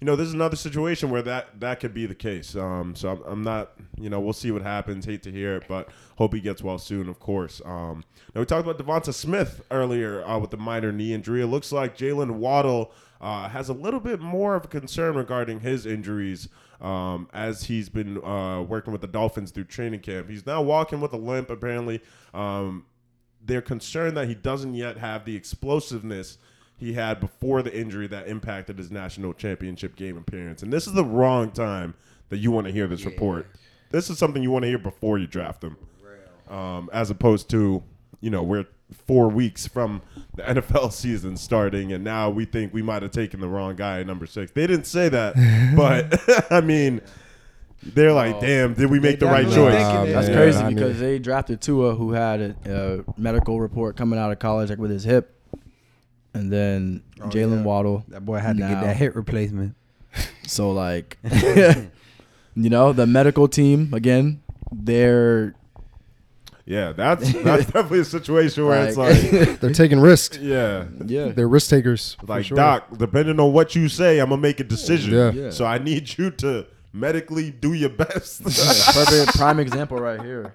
[0.00, 2.54] you know, this is another situation where that that could be the case.
[2.54, 5.04] Um, so I'm, I'm not, you know, we'll see what happens.
[5.04, 7.60] Hate to hear it, but hope he gets well soon, of course.
[7.64, 11.42] Um, now we talked about Devonta Smith earlier uh, with the minor knee injury.
[11.42, 15.60] It looks like Jaylen Waddle uh, has a little bit more of a concern regarding
[15.60, 16.48] his injuries
[16.82, 20.28] um, as he's been uh, working with the Dolphins through training camp.
[20.28, 22.02] He's now walking with a limp, apparently.
[22.34, 22.84] Um,
[23.44, 26.38] they're concerned that he doesn't yet have the explosiveness
[26.76, 30.62] he had before the injury that impacted his national championship game appearance.
[30.62, 31.94] And this is the wrong time
[32.28, 33.46] that you want to hear this report.
[33.90, 35.76] This is something you want to hear before you draft him,
[36.48, 37.82] um, as opposed to
[38.20, 40.02] you know we're four weeks from
[40.36, 44.00] the NFL season starting, and now we think we might have taken the wrong guy
[44.00, 44.52] at number six.
[44.52, 45.34] They didn't say that,
[45.76, 47.00] but I mean.
[47.84, 49.74] They're like, oh, damn, did we make the right choice?
[49.74, 50.12] thinking.
[50.14, 53.96] That's Yeah, crazy I mean- because they drafted Tua, who had a, a medical report
[53.96, 55.36] coming out of college, like with his hip,
[56.32, 57.62] and then Oh, Jalen yeah.
[57.64, 58.04] Waddle.
[58.06, 59.74] That boy had to get that hip replacement.
[60.46, 61.90] So like, you
[62.54, 65.54] know, the medical team again, they're
[66.64, 70.38] Yeah, that's that's definitely a situation where it's Like- like, They're taking risks.
[70.38, 72.14] yeah, yeah, They're risk takers.
[72.20, 72.56] for like sure.
[72.56, 75.12] doc, depending on what you say, I'm gonna make a decision.
[75.12, 75.30] Yeah.
[75.32, 75.50] Yeah.
[75.50, 78.44] So I need you to medically do your best.
[78.44, 80.54] perfect prime example right here.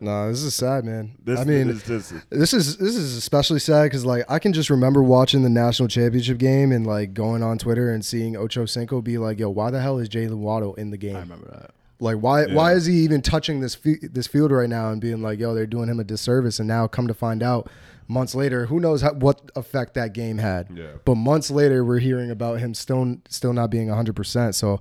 [0.00, 1.12] No, this is sad, man.
[1.24, 4.52] this, I mean, is just this is this is especially sad because like I can
[4.52, 8.66] just remember watching the national championship game and like going on Twitter and seeing Ocho
[8.66, 11.14] Cinco be like, "Yo, why the hell is Jaylen Waddle in the game?
[11.16, 11.70] I remember that.
[12.04, 12.54] Like, why Yeah.
[12.54, 15.54] why is he even touching this fi- this field right now and being like, yo,
[15.54, 16.58] they're doing him a disservice?
[16.60, 17.68] And now come to find out,
[18.06, 20.68] months later, who knows how, what effect that game had?
[20.74, 20.92] Yeah.
[21.04, 24.54] But months later, we're hearing about him still still not being hundred percent.
[24.54, 24.80] So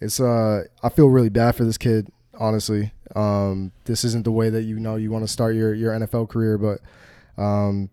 [0.00, 2.08] it's uh, I feel really bad for this kid.
[2.38, 5.92] Honestly, um, this isn't the way that you know you want to start your your
[5.92, 6.80] NFL career, but
[7.42, 7.88] um,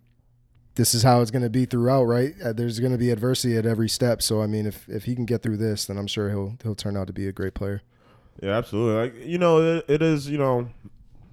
[0.76, 2.34] this is how it's going to be throughout, right?
[2.44, 4.22] Uh, there's going to be adversity at every step.
[4.22, 6.76] So I mean, if if he can get through this, then I'm sure he'll he'll
[6.76, 7.82] turn out to be a great player.
[8.41, 8.96] Yeah, absolutely.
[9.02, 10.30] Like you know, it, it is.
[10.30, 10.69] You know,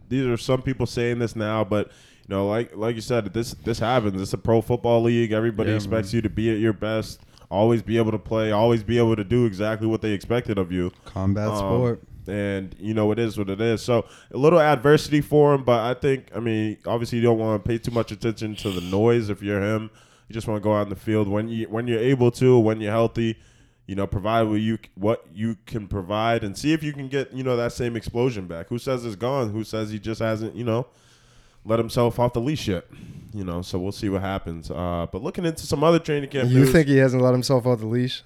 [0.08, 3.54] these are some people saying this now, but you know, like like you said, this
[3.54, 4.20] this happens.
[4.20, 5.32] It's a pro football league.
[5.32, 8.82] Everybody Yeah, expects you to be at your best, always be able to play, always
[8.82, 10.92] be able to do exactly what they expected of you.
[11.04, 12.02] Combat Um, sport.
[12.28, 13.82] And you know it is what it is.
[13.82, 17.64] So a little adversity for him, but I think I mean obviously you don't want
[17.64, 19.90] to pay too much attention to the noise if you're him.
[20.28, 22.56] You just want to go out in the field when you when you're able to,
[22.58, 23.36] when you're healthy.
[23.90, 27.32] You know, provide what you what you can provide, and see if you can get
[27.32, 28.68] you know that same explosion back.
[28.68, 29.50] Who says it's gone?
[29.50, 30.86] Who says he just hasn't you know
[31.64, 32.84] let himself off the leash yet?
[33.34, 34.70] You know, so we'll see what happens.
[34.70, 37.66] Uh, but looking into some other training camp, You news, think he hasn't let himself
[37.66, 38.22] off the leash?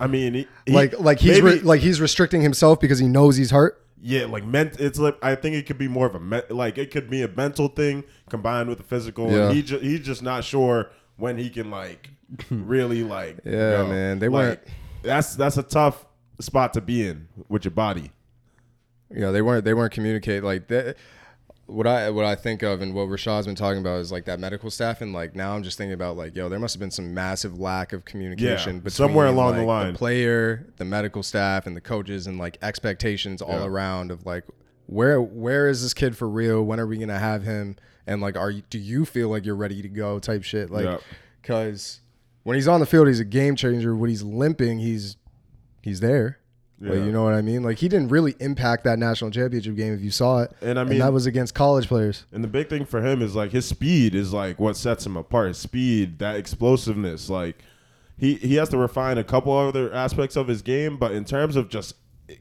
[0.00, 3.06] I mean, he, he- like like he's maybe- re- like he's restricting himself because he
[3.06, 3.80] knows he's hurt.
[4.02, 4.80] Yeah, like ment.
[4.80, 7.22] It's like I think it could be more of a me- like it could be
[7.22, 9.30] a mental thing combined with the physical.
[9.30, 9.46] Yeah.
[9.46, 12.10] And he ju- he's just not sure when he can like
[12.50, 13.38] really like.
[13.44, 14.60] Yeah, man, they like, weren't-
[15.02, 16.04] That's that's a tough
[16.40, 18.10] spot to be in with your body.
[19.10, 20.96] you know they weren't they weren't communicating like that
[21.66, 24.40] what I what I think of and what Rashad's been talking about is like that
[24.40, 26.90] medical staff and like now I'm just thinking about like yo there must have been
[26.90, 29.94] some massive lack of communication Yeah, between somewhere along the like, line.
[29.94, 33.66] player the medical staff and the coaches and like expectations all Yeah.
[33.66, 34.44] around of like
[34.86, 38.36] where where is this kid for real when are we gonna have him and like
[38.36, 40.98] are you do you feel like you're ready to go type shit like Yeah.
[41.40, 42.00] because
[42.44, 43.94] When he's on the field, he's a game changer.
[43.96, 45.16] When he's limping, he's
[45.82, 46.38] he's there.
[46.80, 47.62] Like, you know what I mean?
[47.62, 50.52] Like he didn't really impact that national championship game if you saw it.
[50.60, 52.26] And I mean- and that was against college players.
[52.30, 55.16] And the big thing for him is like his speed is like what sets him
[55.16, 55.48] apart.
[55.48, 57.56] His speed, that explosiveness, like
[58.18, 61.56] he he has to refine a couple other aspects of his game, but in terms
[61.56, 61.94] of just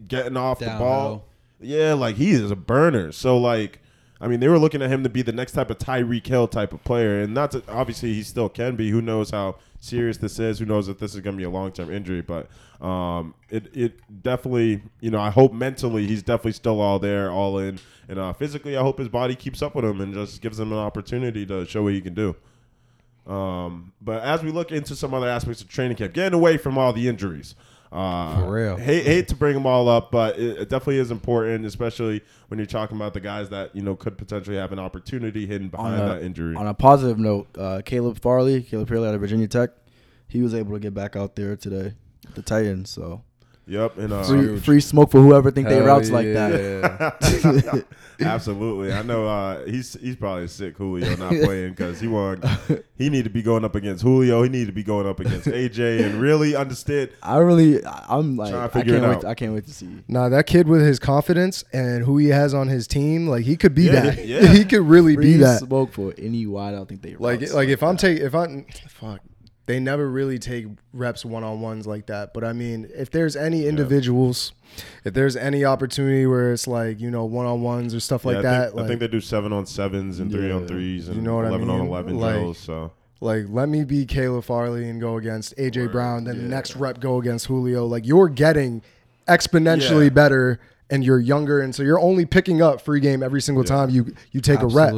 [0.08, 0.86] getting off the Downhill.
[0.88, 1.26] ball,
[1.62, 3.14] yeah, like he is a burner.
[3.14, 3.80] So like,
[4.24, 6.48] I mean, they were looking at him to be the next type of Tyreek Hill
[6.48, 8.90] type of player, and not obviously he still can be.
[8.90, 10.60] Who knows how serious this is?
[10.60, 12.22] Who knows if this is going to be a long term injury?
[12.22, 12.48] But
[12.80, 17.58] um, it it definitely, you know, I hope mentally he's definitely still all there, all
[17.58, 20.58] in, and uh, physically, I hope his body keeps up with him and just gives
[20.58, 22.34] him an opportunity to show what he can do.
[23.28, 26.78] Um, but as we look into some other aspects of training camp, getting away from
[26.78, 27.56] all the injuries.
[27.94, 28.76] Uh, For real.
[28.78, 32.58] Hate, hate to bring them all up, but it, it definitely is important, especially when
[32.58, 36.02] you're talking about the guys that you know could potentially have an opportunity hidden behind
[36.02, 36.56] a- that injury.
[36.56, 39.70] On a positive note, uh, Caleb Farley, Caleb Farley out of Virginia Tech,
[40.28, 41.94] he was able to get back out there today,
[42.34, 42.90] the Titans.
[42.90, 43.22] So
[43.68, 47.86] yep, and uh, free, free smoke for whoever think they Hell routes like that.
[48.20, 48.94] absolutely.
[48.94, 52.44] I know uh, he's he's probably sick Julio not playing because he want
[52.96, 54.44] he need to be going up against Julio.
[54.44, 57.10] He need to be going up against AJ and really understand.
[57.22, 59.16] I really, I- I'm like, Trying to I figure can't it wait.
[59.16, 59.22] out.
[59.22, 60.04] To, I can't wait to see.
[60.08, 63.58] Nah, that kid with his confidence and who he has on his team, like he
[63.58, 64.26] could be Yeah, that.
[64.26, 64.48] yeah.
[64.48, 65.60] he could really Free be that.
[65.60, 66.74] smoke for any wide.
[66.74, 68.02] I don't think they Like routes like if I'm that.
[68.02, 69.22] take if I fuck
[69.66, 72.34] they never really take reps one on ones like that.
[72.34, 74.52] But I mean, if there's any individuals,
[75.06, 78.34] if there's any opportunity where it's like you know one on ones or stuff like
[78.34, 80.68] Yeah, I that, think, like, I think they do seven on sevens and three on
[80.68, 82.58] threes and You know what I eleven on eleven Like- drills.
[82.58, 86.48] So like let me be Caleb Farley and go against AJ Word, Brown, then the
[86.50, 87.86] next rep go against Julio.
[87.86, 88.82] Like you're getting
[89.30, 90.10] exponentially Yeah.
[90.10, 93.70] better and you're younger and so you're only picking up free game every single Yeah.
[93.76, 94.94] time you you take a rep.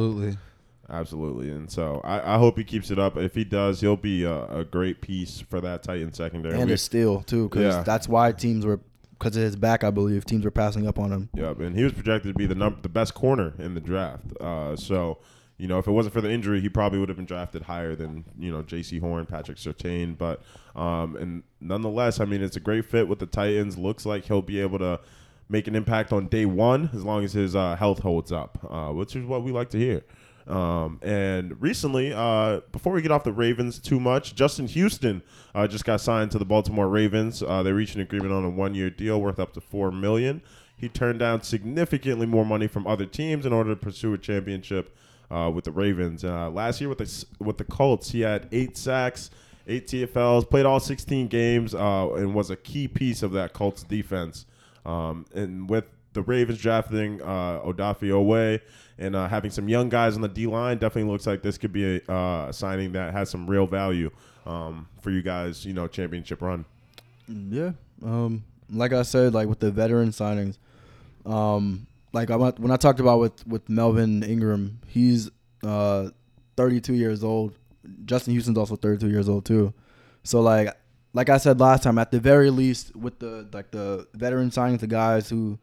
[0.88, 1.50] Absolutely.
[1.50, 3.16] And so I, I hope he keeps it up.
[3.16, 6.54] If he does, he'll be a, a great piece for that Titan secondary.
[6.58, 7.82] and We- a steal too, because Yeah.
[7.82, 8.80] that's why teams were
[9.18, 9.82] because of his back.
[9.82, 11.28] I believe teams were passing up on him.
[11.34, 14.26] Yep, and he was projected to be the number, the best corner in the draft.
[14.40, 15.18] Uh, so,
[15.56, 17.94] you know, if it wasn't for the injury, he probably would have been drafted higher
[17.96, 20.16] than you know Jaycee Horn, Patrick Surtain.
[20.18, 20.42] But,
[20.74, 23.78] um, and nonetheless, I mean, it's a great fit with the Titans.
[23.78, 25.00] Looks like he'll be able to
[25.48, 28.92] make an impact on day one as long as his uh, health holds up, uh,
[28.92, 30.02] which is what we like to hear.
[30.46, 35.22] Um, and recently, uh, before we get off the Ravens too much, Justin Houston
[35.54, 37.42] uh, just got signed to the Baltimore Ravens.
[37.42, 40.42] Uh, they reached an agreement on a one-year deal worth up to four million.
[40.76, 44.94] He turned down significantly more money from other teams in order to pursue a championship
[45.30, 46.24] uh, with the Ravens.
[46.24, 49.30] Uh, last year with the with the Colts, he had eight sacks,
[49.66, 53.82] eight TFLs, played all 16 games, uh, and was a key piece of that Colts
[53.82, 54.46] defense.
[54.84, 55.86] Um, and with
[56.16, 58.60] the Ravens drafting uh, Odafe Oweh
[58.98, 61.72] and uh, having some young guys on the D line, definitely looks like this could
[61.72, 64.10] be a uh, signing that has some real value
[64.44, 65.64] um, for you guys.
[65.64, 66.64] You know, championship run.
[67.28, 67.72] Yeah.
[68.04, 70.58] Um, like I said, like with the veteran signings,
[71.24, 75.30] um, like I when I talked about with with Melvin Ingram, he's
[75.62, 76.10] uh
[76.56, 77.54] 32 years old.
[78.04, 79.72] Justin Houston's also 32 years old too.
[80.24, 80.74] So like
[81.12, 84.80] like I said last time, at the very least, with the like the veteran signings,
[84.80, 85.58] the guys who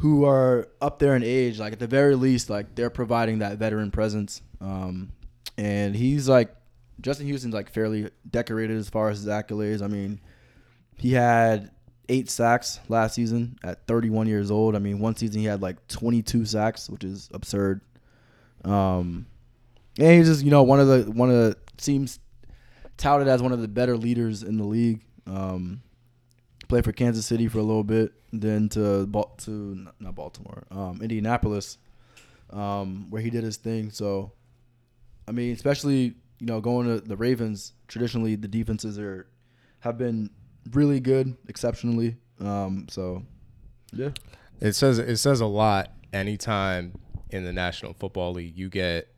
[0.00, 3.58] who are up there in age, like at the very least, like they're providing that
[3.58, 4.40] veteran presence.
[4.58, 5.12] Um,
[5.58, 6.54] and he's like
[7.02, 9.82] Justin Houston's like fairly decorated as far as his accolades.
[9.82, 10.18] I mean,
[10.96, 11.70] he had
[12.08, 14.74] eight sacks last season at 31 years old.
[14.74, 17.82] I mean, one season he had like 22 sacks, which is absurd.
[18.64, 19.26] Um,
[19.98, 22.20] and he's just you know one of the one of the seems
[22.96, 25.02] touted as one of the better leaders in the league.
[25.26, 25.82] Um,
[26.70, 31.00] played for Kansas City for a little bit, then to Bal- to not Baltimore, um,
[31.02, 31.76] Indianapolis,
[32.50, 33.90] um, where he did his thing.
[33.90, 34.32] So,
[35.28, 37.74] I mean, especially you know going to the Ravens.
[37.88, 39.26] Traditionally, the defenses are
[39.80, 40.30] have been
[40.72, 42.16] really good, exceptionally.
[42.38, 43.24] Um, so,
[43.92, 44.10] yeah.
[44.60, 46.94] It says it says a lot anytime
[47.30, 49.08] in the National Football League you get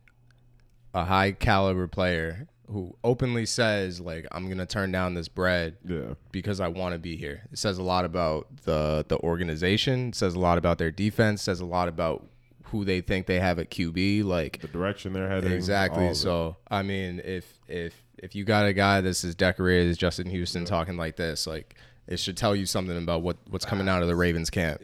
[0.93, 6.13] a high caliber player who openly says like I'm gonna turn down this bread Yeah.
[6.31, 7.43] because I want to be here.
[7.51, 10.09] It says a lot about the the organization.
[10.09, 11.41] It says a lot about their defense.
[11.41, 12.25] Says a lot about
[12.65, 14.23] who they think they have at QB.
[14.23, 15.51] Like The direction they're heading.
[15.51, 16.13] exactly.
[16.13, 20.29] So I mean, if if if you got a guy that's as decorated as Justin
[20.29, 21.75] Houston talking like this, like
[22.07, 24.81] it should tell you something about what what's coming out of the Ravens camp.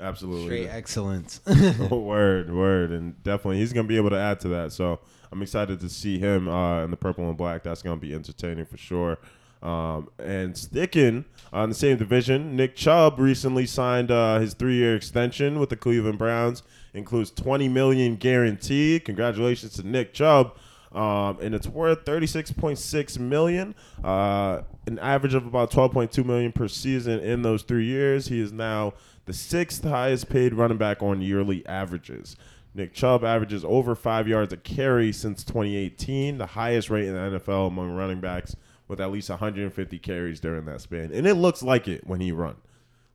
[0.00, 0.44] Absolutely.
[0.44, 1.40] Straight excellence.
[1.90, 4.72] word, word, and definitely he's gonna be able to add to that.
[4.72, 5.00] So
[5.32, 7.62] I'm excited to see him uh, in the purple and black.
[7.62, 9.18] That's gonna be entertaining for sure.
[9.62, 15.58] Um, and sticking on the same division, Nick Chubb recently signed uh, his three-year extension
[15.58, 16.62] with the Cleveland Browns.
[16.94, 19.04] Includes 20 million guaranteed.
[19.04, 20.56] Congratulations to Nick Chubb.
[20.92, 27.20] Um, and it's worth 36.6 million, uh, an average of about 12.2 million per season
[27.20, 28.28] in those three years.
[28.28, 28.94] He is now
[29.28, 32.34] the sixth highest paid running back on yearly averages.
[32.74, 37.38] Nick Chubb averages over five yards a carry since 2018, the highest rate in the
[37.38, 38.56] NFL among running backs,
[38.88, 41.10] with at least 150 carries during that span.
[41.12, 42.56] And it looks like it when he run.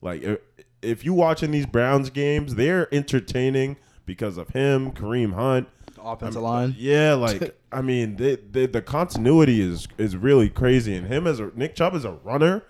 [0.00, 0.22] Like
[0.82, 6.36] if, you watching these Browns games, they're entertaining because of him, Kareem Hunt, The offensive
[6.36, 6.74] I mean, line.
[6.78, 11.40] Yeah, like I mean, they, they, the continuity is is really crazy, and him as
[11.40, 12.62] a Nick Chubb as a runner,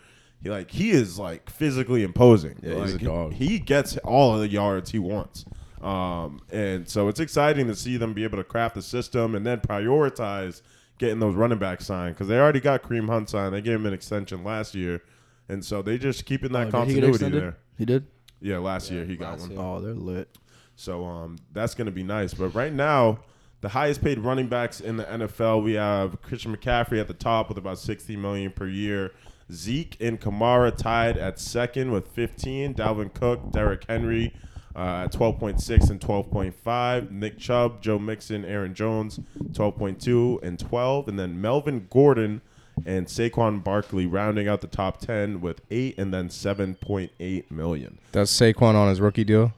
[0.45, 2.57] he like he is like physically imposing.
[2.63, 3.33] Yeah, he's Like, a dog.
[3.33, 5.45] He, he gets all of the yards he wants,
[5.83, 9.45] um, and so it's exciting to see them be able to craft the system and
[9.45, 10.63] then prioritize
[10.99, 13.53] getting those running backs signed because they already got Kareem Hunt signed.
[13.55, 15.03] They gave him an extension last year,
[15.49, 17.57] and so they just keeping that Oh, did he continuity there.
[17.77, 18.07] He did.
[18.41, 19.51] Yeah, last year he got last one.
[19.53, 19.61] year.
[19.61, 20.29] Oh, they're lit.
[20.77, 22.35] So um, that's going to be nice.
[22.35, 23.21] But right now,
[23.63, 27.49] the highest paid running backs in the NFL, we have Christian McCaffrey at the top
[27.49, 29.13] with about 60 million per year.
[29.53, 32.75] Zeke and Kamara tied at second with 15.
[32.75, 34.35] Dalvin Cook, Derrick Henry
[34.75, 37.11] uh, at 12.6 and 12.5.
[37.11, 39.21] Nick Chubb, Joe Mixon, Aaron Jones,
[39.53, 41.09] 12.2 and 12.
[41.09, 42.41] And then Melvin Gordon
[42.85, 47.99] and Saquon Barkley rounding out the top 10 with 8 and then 7.8 million.
[48.13, 49.53] That's Saquon on his rookie deal.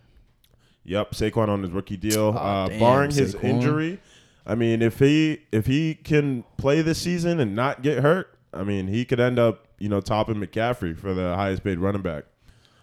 [0.85, 2.35] Yep, Saquon on his rookie deal.
[2.37, 3.45] Aw, uh, damn, barring his Saquon.
[3.45, 4.01] injury,
[4.47, 8.63] I mean, if he if he can play this season and not get hurt, I
[8.63, 12.25] mean, he could end up you know topping McCaffrey for the highest paid running back.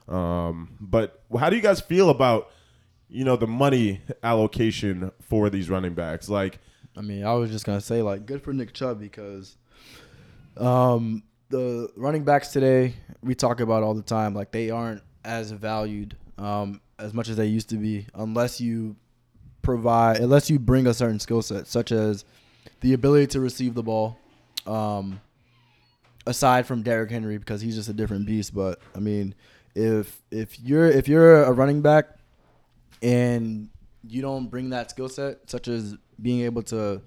[0.08, 2.52] Um, but how do you guys feel about
[3.10, 6.30] you know the money allocation for these running backs?
[6.30, 6.60] Like,
[6.98, 9.58] I mean, I was just gonna say like good for Nick Chubb because
[10.58, 15.52] um the running backs today we talk about all the time like they aren't as
[15.52, 18.96] valued um as much as they used to be unless you
[19.62, 22.26] provide unless you bring a certain skill set such as
[22.82, 24.18] the ability to receive the ball
[24.68, 25.20] um
[26.26, 29.36] aside from Derrick Henry because he's just a different beast but I mean
[29.76, 32.18] if if you're if you're a running back
[33.02, 33.70] and
[34.08, 37.02] you don't bring that skill set, such as being able to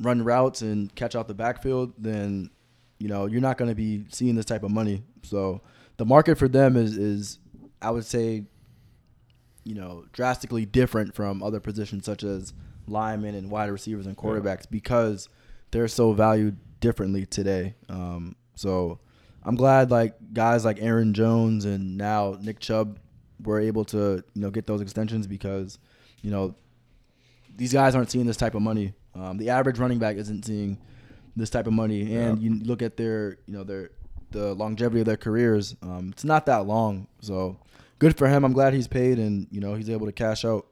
[0.00, 2.50] run routes and catch out the backfield, then
[2.98, 5.02] you know you're not going to be seeing this type of money.
[5.22, 5.62] So
[5.96, 7.38] the market for them is is
[7.80, 8.44] I would say
[9.64, 12.52] you know drastically different from other positions such as
[12.86, 15.28] linemen and wide receivers and quarterbacks because
[15.70, 17.74] they're so valued differently today.
[17.88, 19.00] Um, so
[19.42, 22.98] I'm glad like guys like Aaron Jones and now Nick Chubb
[23.42, 25.78] were able to you know get those extensions because
[26.22, 26.54] you know
[27.56, 28.94] these guys aren't seeing this type of money.
[29.14, 30.78] Um, the average running back isn't seeing
[31.36, 33.90] this type of money, and you look at their you know their
[34.30, 35.76] the longevity of their careers.
[35.82, 37.58] Um, it's not that long, so
[37.98, 38.44] good for him.
[38.44, 40.66] I'm glad he's paid and you know he's able to cash out.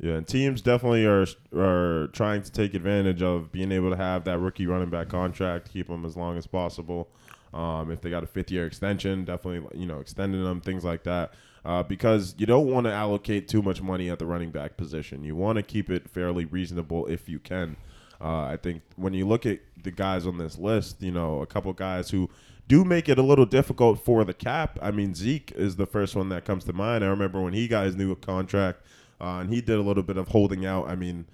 [0.00, 4.24] Yeah, and teams definitely are are trying to take advantage of being able to have
[4.24, 7.08] that rookie running back contract, keep them as long as possible.
[7.52, 11.04] Um, if they got a fifth year extension, definitely you know extending them, things like
[11.04, 11.34] that,
[11.64, 15.22] uh, because you don't want to allocate too much money at the running back position.
[15.22, 17.76] You want to keep it fairly reasonable if you can.
[18.20, 21.46] Uh, I think when you look at the guys on this list, you know, a
[21.46, 22.28] couple guys who
[22.66, 24.78] do make it a little difficult for the cap.
[24.80, 27.04] I mean, Zeke is the first one that comes to mind.
[27.04, 28.80] I remember when he got his new contract,
[29.24, 30.86] uh, and he did a little bit of holding out.
[30.86, 31.24] I mean,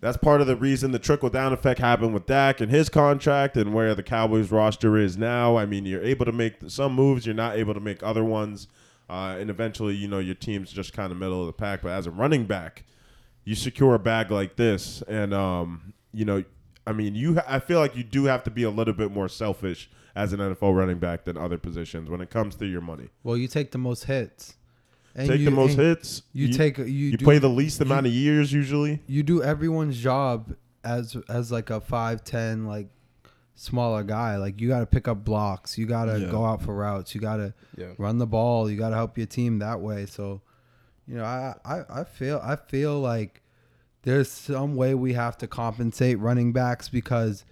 [0.00, 3.56] that's part of the reason the trickle down effect happened with Dak and his contract
[3.56, 5.56] and where the Cowboys roster is now.
[5.56, 8.68] I mean, you're able to make some moves, you're not able to make other ones.
[9.10, 11.82] Uh, and eventually, you know, your team's just kind of middle of the pack.
[11.82, 12.84] But as a running back,
[13.44, 16.42] you secure a bag like this, and um, you know,
[16.86, 17.40] I mean, you.
[17.46, 20.40] I feel like you do have to be a little bit more selfish as an
[20.40, 23.10] NFL running back than other positions when it comes to your money.
[23.22, 24.55] Well, you take the most hits.
[25.18, 26.22] And take you, the most hits.
[26.32, 29.00] You, take you, You do, play the least amount of years usually.
[29.06, 30.54] you do everyone's job
[30.84, 32.88] as as like a five ten like
[33.54, 34.36] smaller guy.
[34.36, 35.78] Like you got to pick up blocks.
[35.78, 36.30] You got to Yeah.
[36.30, 37.14] go out for routes.
[37.14, 37.92] You got to Yeah.
[37.98, 38.70] run the ball.
[38.70, 40.04] You got to help your team that way.
[40.06, 40.42] So,
[41.08, 43.42] you know, I, I I feel I feel like
[44.02, 47.44] there's some way we have to compensate running backs because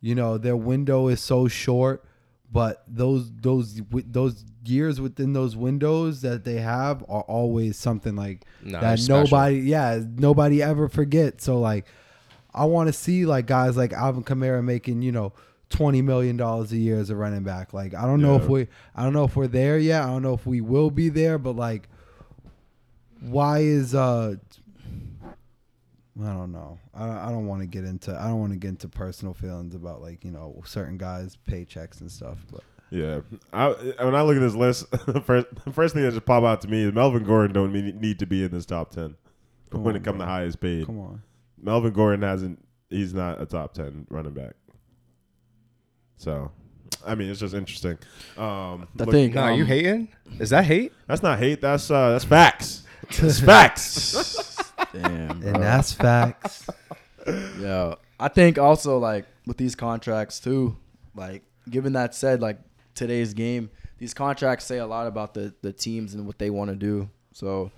[0.00, 2.04] you know their window is so short.
[2.50, 8.44] But those those those years within those windows that they have are always something like
[8.62, 9.24] Nah, that it's special.
[9.24, 11.44] nobody yeah nobody ever forgets.
[11.44, 11.86] So like
[12.54, 15.32] I want to see like guys like Alvin Kamara making you know
[15.68, 17.74] twenty million dollars a year as a running back.
[17.74, 20.02] Like I don't know if we I don't know if we're there yet.
[20.02, 21.36] I don't know if we will be there.
[21.38, 21.88] But like,
[23.20, 24.36] why is uh
[26.20, 26.78] I don't know.
[26.94, 29.74] I, I don't want to get into I don't want to get into personal feelings
[29.74, 32.38] about like you know certain guys' paychecks and stuff.
[32.50, 33.20] But Yeah,
[33.52, 33.68] I,
[34.02, 36.60] when I look at this list, the first, the first thing that just pop out
[36.62, 39.14] to me is Melvin Gordon don't need need to be in this top ten
[39.70, 40.86] Come when on, it comes to highest paid.
[40.86, 41.22] come on,
[41.62, 42.64] Melvin Gordon hasn't.
[42.90, 44.54] He's not a top ten running back.
[46.16, 46.50] So,
[47.06, 47.98] I mean, it's just interesting.
[48.36, 50.08] Um, I look- think Nah, you um, hating?
[50.40, 50.92] Is that hate?
[51.06, 51.60] that's not hate.
[51.60, 52.82] That's uh, that's facts.
[53.20, 54.57] That's facts.
[55.02, 55.48] Damn, bro.
[55.52, 56.68] and that's facts.
[57.60, 60.76] Yeah, I think also like with these contracts too,
[61.14, 62.58] like given that said, like
[62.94, 63.68] today's game,
[63.98, 67.10] these contracts say a lot about the the teams and what they want to do.
[67.34, 67.70] So,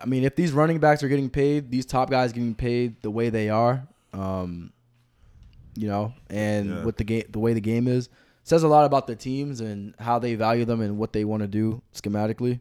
[0.00, 3.10] I mean, if these running backs are getting paid, these top guys getting paid the
[3.10, 4.72] way they are, um,
[5.74, 6.84] you know, and Yeah.
[6.84, 8.08] with the game, the way the game is,
[8.44, 11.40] says a lot about the teams and how they value them and what they want
[11.42, 12.60] to do schematically.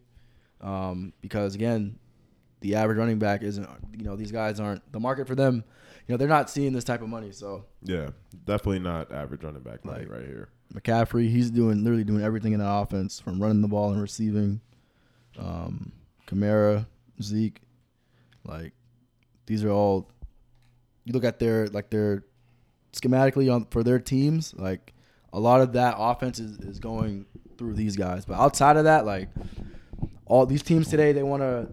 [0.59, 1.99] Um, because again,
[2.63, 5.63] the average running back isn't, you know, these guys aren't the market for them.
[6.07, 7.31] You know, they're not seeing this type of money.
[7.31, 8.09] So yeah,
[8.45, 10.49] definitely not average running back money Like- right here.
[10.73, 14.59] McCaffrey, he's doing literally doing everything in the offense from running the ball and receiving.
[15.37, 15.91] Um,
[16.25, 16.87] Kamara,
[17.21, 17.61] Zeke,
[18.43, 18.73] like
[19.45, 20.09] these are all.
[21.05, 22.23] You look at their like their
[22.93, 24.93] schematically on for their teams, like
[25.31, 27.25] a lot of that offense is, is going
[27.57, 28.25] through these guys.
[28.25, 29.29] But outside of that, like
[30.25, 31.67] all these teams today, they want to,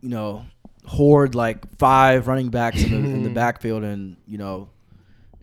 [0.00, 0.44] you know,
[0.84, 4.68] hoard like five running backs in the, in the backfield and you know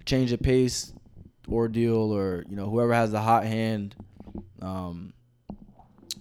[0.05, 0.91] change the pace
[1.49, 3.95] ordeal or you know whoever has the hot hand.
[4.61, 5.13] Um,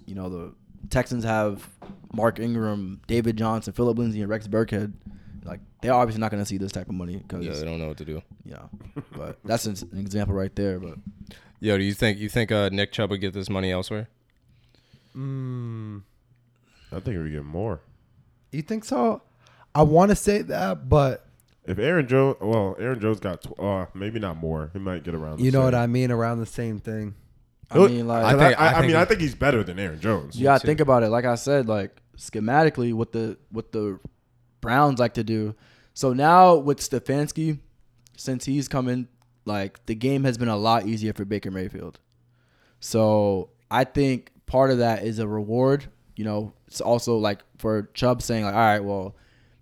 [0.06, 0.54] you know the
[0.90, 1.68] Texans have
[2.12, 4.92] Mark Ingram, David Johnson, Philip Lindsay, and Rex Burkhead.
[5.44, 7.78] Like they're obviously not going to see this type of money because Yeah, they don't
[7.78, 8.22] know what to do.
[8.44, 8.66] Yeah,
[9.16, 10.78] but that's an, an example right there.
[10.78, 10.98] But
[11.60, 14.08] Yo, do you think you think uh, Nick Chubb would get this money elsewhere?
[15.16, 16.02] Mm,
[16.92, 17.80] I think we get more.
[18.56, 19.22] You think so?
[19.74, 21.26] I want to say that, but
[21.64, 24.70] If Aaron Jones, well, Aaron Jones got tw- uh, maybe not more.
[24.72, 25.38] He might get around.
[25.38, 25.74] the you know what.
[25.74, 26.10] I mean.
[26.10, 27.14] Around the same thing.
[27.70, 29.64] I mean, like I I, think- I, I I think mean, I think he's better
[29.64, 30.36] than Aaron Jones.
[30.38, 31.08] Yeah, gotta think about it.
[31.08, 33.98] Like I said, like schematically, what the what the
[34.60, 35.54] Browns like to do.
[35.94, 37.58] So now with Stefanski,
[38.16, 39.08] since he's coming,
[39.44, 41.98] like the game has been a lot easier for Baker Mayfield.
[42.80, 45.86] So I think part of that is a reward.
[46.16, 49.14] You know, it's also like for Chubb saying like, all right, well,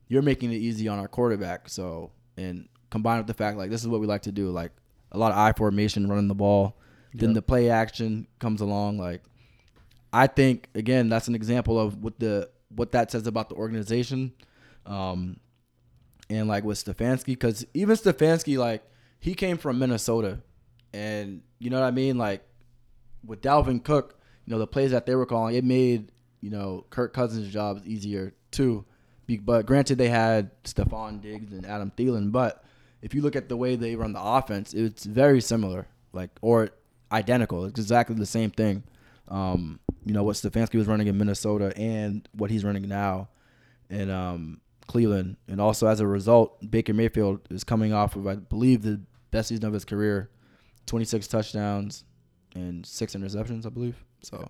[0.09, 1.69] you're making it easy on our quarterback.
[1.69, 4.73] So and combined with the fact like this is what we like to do, like
[5.13, 6.77] a lot of I formation, running the ball.
[7.17, 8.99] Then the play action comes along.
[8.99, 9.23] Like
[10.13, 14.33] I think again, that's an example of what the what that says about the organization.
[14.87, 15.39] Um,
[16.31, 18.83] and like with Stefanski, because even Stefanski, like
[19.21, 20.41] he came from Minnesota,
[20.93, 22.19] and you know what I mean.
[22.19, 22.45] Like
[23.25, 26.11] with Dalvin Cook, you know the plays that they were calling, it made
[26.45, 28.85] you know Kirk Cousins' job is easier too.
[29.27, 32.31] But granted, they had Stefon Diggs and Adam Thielen.
[32.31, 32.63] But
[33.01, 36.69] if you look at the way they run the offense, it's very similar, like or
[37.11, 37.65] identical.
[37.65, 38.83] It's exactly the same thing.
[39.29, 43.31] Um, you know what Stefanski was running in Minnesota and what he's running now
[43.89, 48.35] in um, Cleveland, and also as a result, Baker Mayfield is coming off of I
[48.35, 50.29] believe the best season of his career,
[50.85, 52.05] 26 touchdowns
[52.55, 54.05] and six interceptions, I believe.
[54.23, 54.47] So,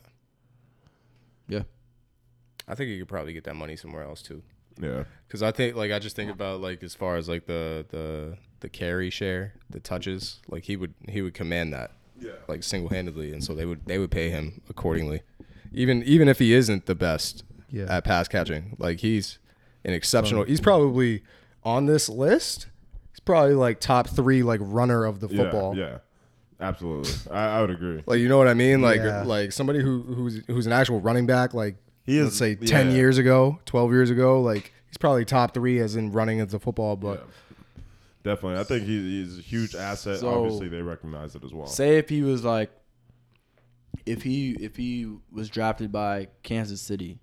[1.47, 1.63] yeah,
[2.69, 4.43] I think he could probably get that money somewhere else too.
[4.81, 5.05] Yeah.
[5.27, 8.37] Because I think, like, I just think about like as far as like the the
[8.61, 12.33] the carry share, the touches, like he would he would command that, Yeah.
[12.49, 15.23] like single handedly, and so they would they would pay him accordingly,
[15.73, 17.85] even even if he isn't the best Yeah.
[17.89, 18.77] at pass catching.
[18.79, 19.39] Like he's
[19.85, 20.45] an exceptional.
[20.45, 21.23] He's probably
[21.63, 22.67] on this list.
[23.13, 25.77] He's probably like top three like runner of the football.
[25.77, 25.85] Yeah.
[25.85, 25.99] yeah.
[26.61, 27.13] Absolutely.
[27.31, 28.03] I, I would agree.
[28.07, 28.81] Like you know what I mean?
[28.81, 29.23] Like Yeah.
[29.25, 31.53] like somebody who who's who's an actual running back.
[31.55, 34.41] Like He is- let's say ten years ago, twelve years ago.
[34.43, 37.25] Like he's probably top three as in running as a football, but Yeah.
[38.23, 40.19] Definitely, I think he, he's a huge asset.
[40.21, 41.67] So- Obviously, they recognize it as well.
[41.67, 42.71] Say if he was like,
[44.07, 47.21] if he if he was drafted by Kansas City,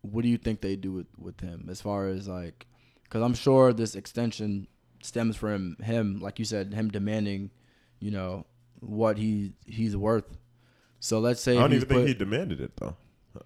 [0.00, 2.66] what do you think they do with with him as far as like?
[3.04, 4.66] Because I'm sure this extension
[5.02, 7.50] stems from him, like you said, him demanding,
[8.00, 8.46] you know,
[8.80, 10.36] what he he's worth.
[11.00, 12.96] So let's say I don't even he's think he demanded it though.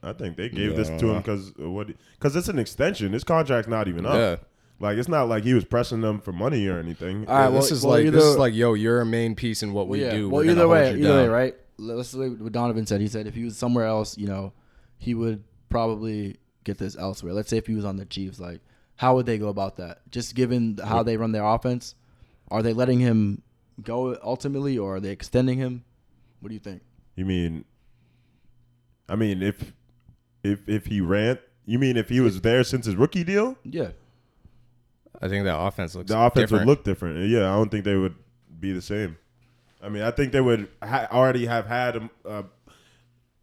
[0.03, 1.88] I think they gave this to him because what?
[2.18, 3.12] Because it's an extension.
[3.12, 4.14] His contract's not even up.
[4.14, 4.36] Yeah.
[4.78, 7.26] Like it's not like he was pressing them for money or anything.
[7.26, 9.72] All right, this is well, like this is like yo, you're a main piece in
[9.72, 10.11] what we yeah.
[10.11, 10.28] do.
[10.28, 11.55] Well, We're either way, you either way, right?
[11.78, 13.01] Let's say what Donovan said.
[13.01, 14.53] He said if he was somewhere else, you know,
[14.99, 17.32] he would probably get this elsewhere.
[17.32, 18.61] Let's say if he was on the Chiefs, like
[18.97, 20.01] how would they go about that?
[20.11, 21.94] Just given how they run their offense,
[22.51, 23.42] are they letting him
[23.82, 25.84] go ultimately, or are they extending him?
[26.40, 26.82] What do you think?
[27.14, 27.64] You mean?
[29.09, 29.72] I mean, if
[30.53, 33.90] if if he ran, you mean if he was there since his rookie deal, Yeah,
[35.20, 36.66] I think that offense looks the offense different.
[36.66, 37.28] would look different.
[37.28, 38.14] Yeah, I don't think they would
[38.61, 39.16] be the same.
[39.82, 42.11] I mean, I think they would ha- already have had him.
[42.24, 42.42] Uh,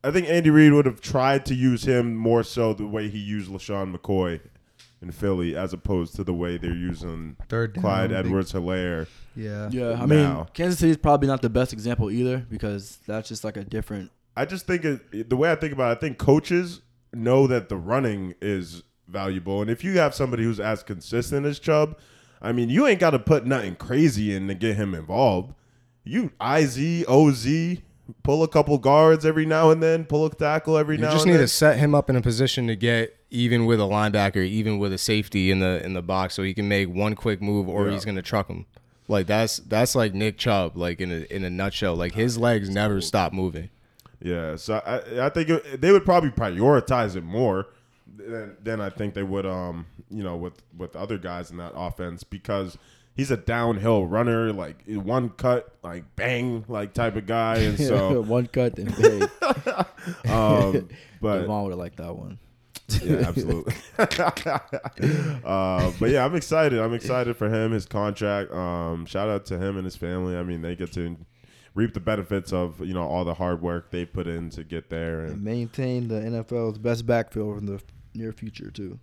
[0.04, 3.20] I think Andy Reid would have tried to use him more so the way he
[3.20, 4.41] used LeSean McCoy
[5.01, 9.08] in Philly, as opposed to the way they're using Third down, Clyde Edwards Helaire.
[9.36, 9.70] Yeah.
[9.72, 9.91] yeah.
[10.01, 10.38] I Now.
[10.38, 14.12] mean, Kansas City's probably not the best example either because that's just like a different.
[14.36, 16.82] I just think it, the way I think about it, I think coaches
[17.14, 21.59] know that the running is valuable, and if you have somebody who's as consistent as
[21.59, 21.97] Chubb,
[22.41, 25.53] I mean, you ain't got to put nothing crazy in to get him involved.
[26.03, 27.78] You IZ, OZ,
[28.24, 31.14] pull a couple guards every now and then, pull a tackle every You now You
[31.16, 31.41] just need then.
[31.41, 34.91] to set him up in a position to get even with a linebacker, even with
[34.93, 37.88] a safety in the in the box, so he can make one quick move, or
[37.88, 37.93] Yeah.
[37.93, 38.66] he's gonna truck him.
[39.07, 41.95] Like that's that's like Nick Chubb, like in a in a nutshell.
[41.95, 43.70] Like his legs never stop moving.
[44.24, 47.67] Yeah, so I I think it, they would probably prioritize it more
[48.15, 51.74] than, than I think they would um you know with with other guys in that
[51.76, 52.78] offense because
[53.15, 57.57] he's a downhill runner like one cut like bang like type of guy.
[57.57, 59.21] And so one cut and bang.
[60.34, 60.89] um
[61.21, 62.39] but mom would have liked that one.
[63.03, 63.74] yeah absolutely.
[65.43, 66.80] Uh but yeah I'm excited.
[66.80, 68.53] I'm excited for him his contract.
[68.53, 70.38] Um shout out to him and his family.
[70.38, 71.17] I mean they get to
[71.76, 74.89] reap the benefits of you know all the hard work they put in to get
[74.89, 77.82] there and And maintain the NFL's best backfield in the
[78.13, 78.99] near future too.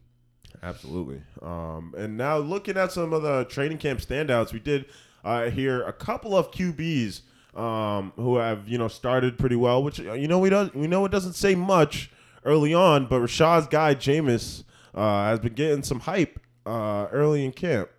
[0.62, 1.22] Absolutely.
[1.42, 4.86] Um, and now looking at some of the training camp standouts, we did
[5.24, 7.22] uh, hear a couple of QBs
[7.54, 9.82] um, who have you know started pretty well.
[9.82, 12.10] Which uh, you know we don't we know it doesn't say much
[12.44, 14.64] early on, but Rashad's guy Jameis
[14.94, 17.90] uh, has been getting some hype uh, early in camp.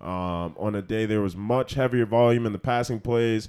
[0.00, 3.48] Um, on a day there was much heavier volume in the passing plays.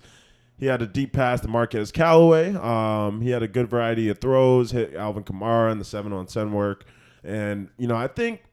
[0.60, 2.54] He had a deep pass to Marquez Callaway.
[2.54, 6.26] Um, he had a good variety of throws, hit Alvin Kamara in the seven on
[6.26, 6.86] ten work.
[7.24, 8.44] And, you know, I think,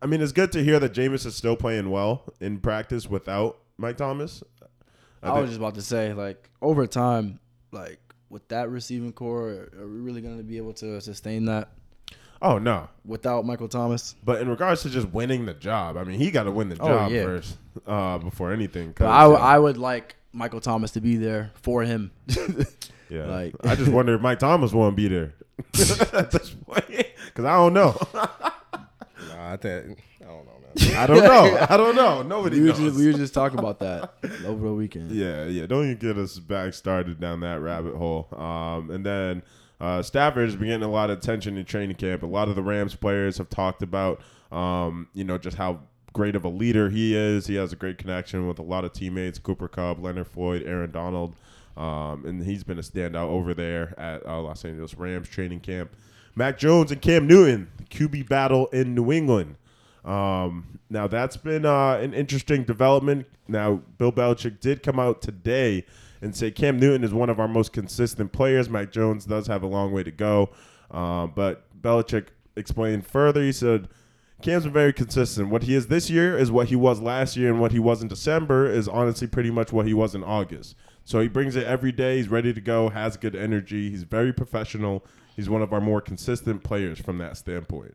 [0.00, 3.58] I mean, it's good to hear that Jameis is still playing well in practice without
[3.78, 4.44] Mike Thomas.
[5.22, 7.40] I I, was just about to say, like, over time,
[7.72, 7.98] like,
[8.30, 11.70] with that receiving core, are we really going to be able to sustain that
[12.42, 12.88] oh, no.
[13.04, 14.14] without Michael Thomas?
[14.24, 16.76] But in regards to just winning the job, I mean, he got to win the
[16.78, 17.24] Oh, job yeah.
[17.24, 17.56] first
[17.86, 18.94] uh, before anything.
[19.00, 22.10] I, I would like Michael Thomas to be there for him.
[23.08, 25.34] yeah, like- I just wonder if Mike Thomas won't be there
[26.12, 26.86] at this point
[27.26, 27.96] because I don't know.
[28.14, 30.96] Nah, I think I don't know, man.
[30.96, 31.66] I don't know.
[31.70, 32.22] I don't know.
[32.22, 32.78] Nobody we, were knows.
[32.78, 34.12] just, we were just talking about that
[34.44, 35.10] over the weekend.
[35.10, 35.66] Yeah, yeah.
[35.66, 38.28] Don't even get us back started down that rabbit hole.
[38.36, 39.42] Um, and then
[39.80, 42.22] uh, Stafford has been getting a lot of attention in training camp.
[42.22, 44.20] A lot of the Rams players have talked about,
[44.52, 45.80] um, you know, just how
[46.16, 47.46] great of a leader he is.
[47.46, 50.90] He has a great connection with a lot of teammates: Cooper Kupp, Leonard Floyd, Aaron
[50.90, 51.34] Donald,
[51.76, 55.90] um, and he's been a standout over there at uh, Los Angeles Rams training camp.
[56.34, 59.56] Mac Jones and Cam Newton, the QB battle in New England.
[60.06, 63.26] Um, now that's been uh, an interesting development.
[63.46, 65.84] Now Bill Belichick did come out today
[66.22, 68.70] and say Cam Newton is one of our most consistent players.
[68.70, 70.48] Mac Jones does have a long way to go,
[70.90, 73.42] uh, but Belichick explained further.
[73.42, 73.88] He said
[74.42, 75.48] Cam's been very consistent.
[75.48, 78.02] What he is this year is what he was last year, and what he was
[78.02, 80.76] in December is honestly pretty much what he was in August.
[81.04, 82.18] So he brings it every day.
[82.18, 82.90] He's ready to go.
[82.90, 83.90] Has good energy.
[83.90, 85.04] He's very professional.
[85.34, 87.94] He's one of our more consistent players from that standpoint.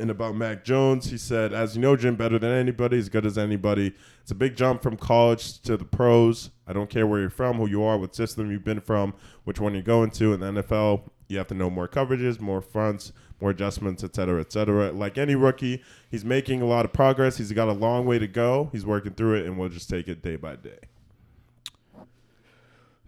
[0.00, 3.26] And about Mac Jones, he said, as you know, Jim, better than anybody, as good
[3.26, 3.94] as anybody.
[4.22, 6.50] It's a big jump from college to the pros.
[6.68, 9.58] I don't care where you're from, who you are, what system you've been from, which
[9.58, 10.32] one you're going to.
[10.34, 14.40] In the NFL, you have to know more coverages, more fronts, more adjustments, et cetera,
[14.40, 14.90] et cetera.
[14.92, 17.36] Like any rookie, he's making a lot of progress.
[17.36, 18.68] He's got a long way to go.
[18.72, 20.78] He's working through it, and we'll just take it day by day.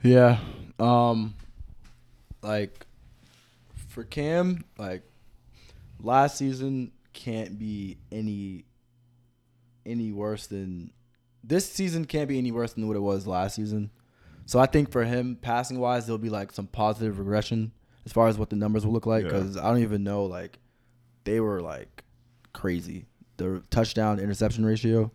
[0.02, 0.38] Yeah.
[0.78, 1.34] Um
[2.42, 2.86] like
[3.88, 5.02] for Cam, like
[6.00, 8.64] last season can't be any
[9.84, 10.92] any worse than
[11.42, 13.90] this season can't be any worse than what it was last season.
[14.46, 17.72] So I think for him passing wise, there'll be like some positive regression
[18.06, 19.28] as far as what the numbers will look like Yeah.
[19.30, 20.58] because I don't even know like
[21.24, 22.04] they were like
[22.52, 23.06] crazy.
[23.36, 25.10] The touchdown interception ratio.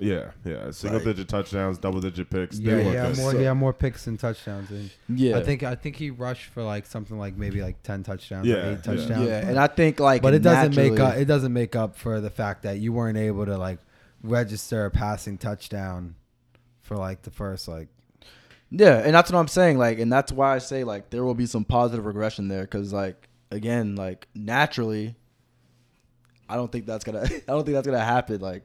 [0.00, 0.72] Yeah, yeah.
[0.72, 2.58] Single digit touchdowns, double digit picks.
[2.58, 4.68] Yeah, yeah, more So- yeah, more picks and touchdowns.
[4.70, 8.02] And Yeah, I think I think he rushed for like something like maybe like ten
[8.02, 9.28] touchdowns, Yeah, or eight touchdowns.
[9.28, 11.16] yeah, and I think like but it doesn't make up.
[11.16, 13.78] It doesn't make up for the fact that you weren't able to like
[14.22, 16.16] register a passing touchdown
[16.82, 17.88] for like the first like.
[18.70, 19.78] Yeah, and that's what I'm saying.
[19.78, 22.92] Like, and that's why I say like there will be some positive regression there because
[22.92, 25.14] like again, like naturally,
[26.48, 27.22] I don't think that's gonna.
[27.24, 28.40] I don't think that's gonna happen.
[28.40, 28.64] Like,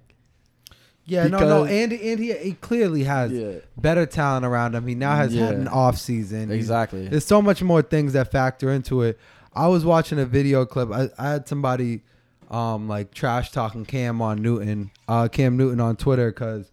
[1.06, 4.88] Yeah, no, no, and and he he clearly has yeah, better talent around him.
[4.88, 6.50] He now has had an off season.
[6.50, 7.08] He's- exactly.
[7.08, 9.20] There's so much more things that factor into it.
[9.54, 10.92] I was watching a video clip.
[10.92, 12.02] I, I had somebody
[12.50, 16.71] um like trash talking Cam on Newton, uh Cam Newton on Twitter because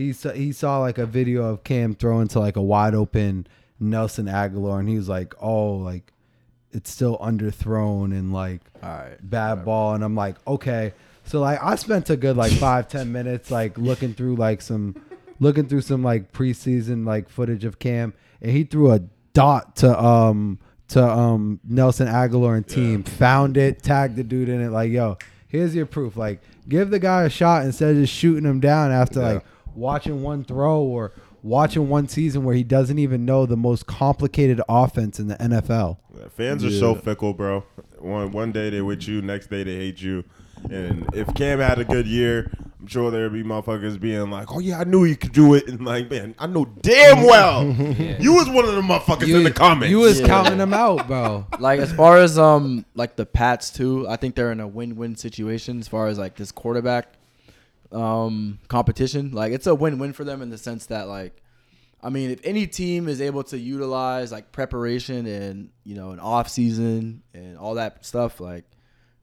[0.00, 3.46] he saw, he saw like a video of Cam throwing to like a wide open
[3.78, 6.12] Nelson Agholor and he was like, "Oh, like
[6.72, 9.16] it's still underthrown and like right.
[9.22, 10.92] bad ball." And I'm like, "Okay."
[11.24, 14.96] So like I spent a good like five ten minutes like looking through like some
[15.38, 19.00] looking through some like preseason like footage of Cam and he threw a
[19.32, 24.60] dot to um to um Nelson Agholor and team found it tagged the dude in
[24.60, 28.12] it like yo here's your proof like give the guy a shot instead of just
[28.12, 29.26] shooting him down after Yeah.
[29.34, 29.44] like
[29.74, 31.12] watching one throw or
[31.42, 35.98] watching one season where he doesn't even know the most complicated offense in the NFL
[36.36, 37.64] Fans are so fickle, bro.
[37.98, 40.24] One one day they're with you, next day they hate you.
[40.70, 44.58] And if Cam had a good year, I'm sure there'd be motherfuckers being like, "Oh
[44.58, 47.64] yeah, I knew he could do it," and like, man, I know damn well
[48.20, 49.90] you was one of the motherfuckers in the comments.
[49.90, 50.26] you was Yeah.
[50.26, 54.34] counting him out bro Like as far as um like the Pats too, I think
[54.34, 57.14] they're in a win-win situation as far as like this quarterback
[57.92, 59.32] um competition.
[59.32, 61.42] Like it's a win-win for them in the sense that like
[62.02, 66.20] I mean, if any team is able to utilize like preparation and you know an
[66.20, 68.64] off season and all that stuff, like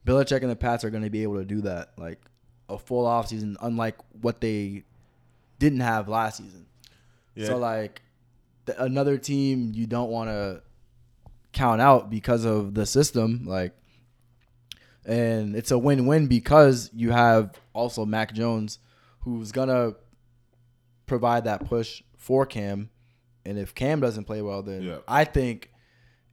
[0.06, 2.20] Belichick and the Pats are going to be able to do that, like
[2.68, 4.84] a full off season, unlike what they
[5.58, 6.66] didn't have last season.
[7.34, 7.46] Yeah.
[7.46, 8.02] So like
[8.66, 10.62] the, another team you don't want to
[11.52, 13.72] count out because of the system, like,
[15.08, 18.78] and it's a win-win because you have also Mac Jones,
[19.20, 19.94] who's gonna
[21.06, 22.90] provide that push for Cam,
[23.44, 24.98] and if Cam doesn't play well, then Yeah.
[25.08, 25.70] I think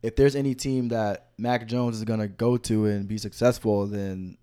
[0.04, 4.38] if there's any team that Mac Jones is gonna go to and be successful, then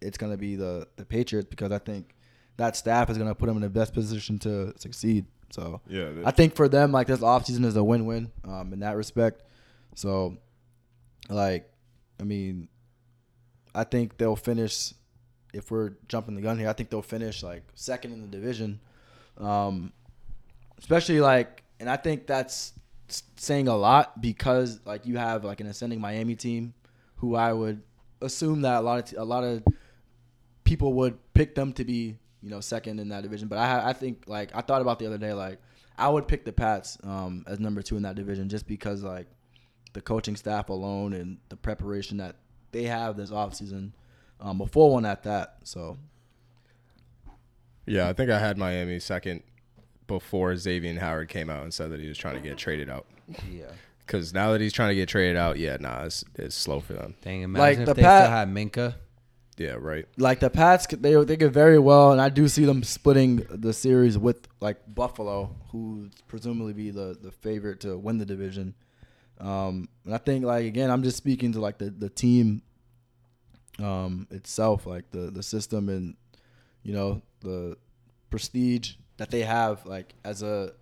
[0.00, 2.14] it's gonna be the the Patriots because I think
[2.56, 5.26] that staff is gonna put him in the best position to succeed.
[5.50, 8.96] So yeah, I think for them, like this offseason is a win-win um, in that
[8.96, 9.42] respect.
[9.94, 10.38] So,
[11.28, 11.70] like,
[12.20, 12.68] I mean,
[13.74, 14.94] I think they'll finish.
[15.52, 18.80] If we're jumping the gun here, I think they'll finish like second in the division.
[19.38, 19.92] Um,
[20.78, 22.72] especially like, and I think that's
[23.36, 26.74] saying a lot because like you have like an ascending Miami team,
[27.16, 27.82] who I would
[28.20, 29.62] assume that a lot of t- a lot of
[30.64, 33.48] people would pick them to be you know second in that division.
[33.48, 35.58] But I I think like I thought about the other day like
[35.98, 39.26] I would pick the Pats um, as number two in that division just because like
[39.92, 42.36] the coaching staff alone and the preparation that
[42.72, 43.92] they have this offseason
[44.40, 45.56] um, before one at that.
[45.64, 45.98] So
[47.86, 49.42] Yeah, I think I had Miami second
[50.06, 53.06] before Xavier Howard came out and said that he was trying to get traded out.
[53.50, 53.66] yeah,
[54.06, 56.92] Because now that he's trying to get traded out, yeah, nah, it's, it's slow for
[56.94, 57.14] them.
[57.22, 58.94] dang Like imagine the they Pat- still had Minkah
[59.56, 60.06] Yeah, right.
[60.18, 63.46] like the Pats, could- they they could very well, and I do see them splitting
[63.50, 68.74] the series with like Buffalo, who presumably be the the favorite to win the division.
[69.42, 72.62] Um, and I think like again, I'm just speaking to like the the team
[73.78, 76.16] um itself, like the the system and
[76.82, 77.76] you know the
[78.30, 80.72] prestige that they have, like as a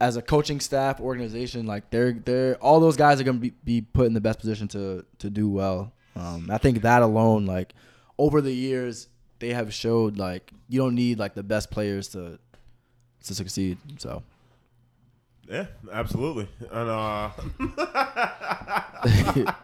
[0.00, 3.80] as a coaching staff organization, like they're they're all those guys are gonna be, be
[3.80, 5.92] put in the best position to to do well.
[6.16, 7.74] Um, I think that alone, like
[8.18, 12.38] over the years, they have showed like you don't need like the best players to
[13.24, 13.78] to succeed.
[13.98, 14.22] So
[15.48, 16.48] yeah, absolutely.
[16.70, 17.30] And uh,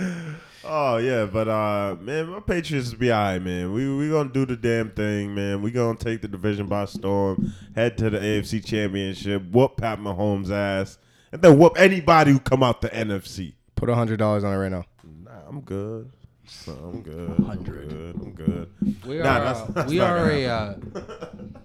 [0.64, 3.72] oh yeah, but uh, man, my Patriots be alright, man.
[3.72, 5.62] We we gonna do the damn thing, man.
[5.62, 10.50] We gonna take the division by storm, head to the AFC Championship, whoop Pat Mahomes'
[10.50, 10.98] ass,
[11.32, 13.54] and then whoop anybody who come out the NFC.
[13.74, 14.84] Put a hundred dollars on it right now.
[15.04, 16.10] Nah, I'm good.
[16.50, 17.30] So I'm good.
[17.48, 18.14] I'm good.
[18.16, 18.70] I'm good.
[19.06, 20.74] We Nah, are that's- uh, that's we are a uh,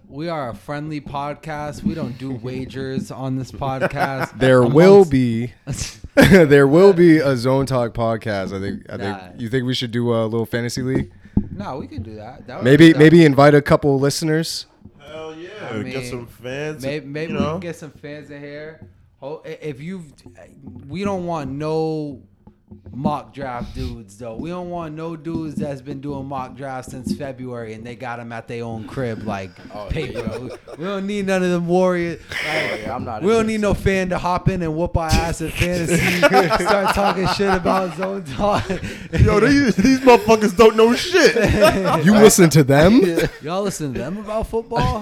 [0.08, 1.84] we are a friendly podcast.
[1.84, 4.38] We don't do wagers on this podcast.
[4.40, 5.54] There will be
[6.16, 8.56] there will be a Zone Talk podcast.
[8.56, 9.20] I think I Nah.
[9.30, 11.12] think you think we should do a little fantasy league.
[11.52, 12.46] No, we can do that.
[12.48, 14.68] that would- Maybe that- maybe invite a couple listeners.
[15.00, 16.84] Hell yeah, I get some fans.
[16.84, 18.88] Maybe, maybe you we can get some fans in here.
[19.22, 20.04] Oh, if you,
[20.88, 22.22] we don't want no
[22.92, 24.36] mock draft dudes though.
[24.36, 28.18] We don't want no dudes that's been doing mock drafts since February and they got
[28.18, 30.50] them at their own crib like oh, paper.
[30.78, 32.22] We don't need none of them warriors.
[32.30, 35.10] Like, yeah, I'm not we don't need no fan to hop in and whoop our
[35.10, 36.18] ass at fantasy.
[36.20, 38.68] start talking shit about zone talk.
[38.70, 41.36] Yo, these, these motherfuckers don't know shit.
[42.06, 43.02] You listen to them.
[43.42, 45.02] Y'all listen to them about football?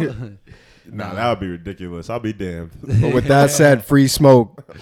[0.86, 2.10] nah, that would be ridiculous.
[2.10, 2.72] I'll be damned.
[2.82, 4.76] But with that said, free smoke.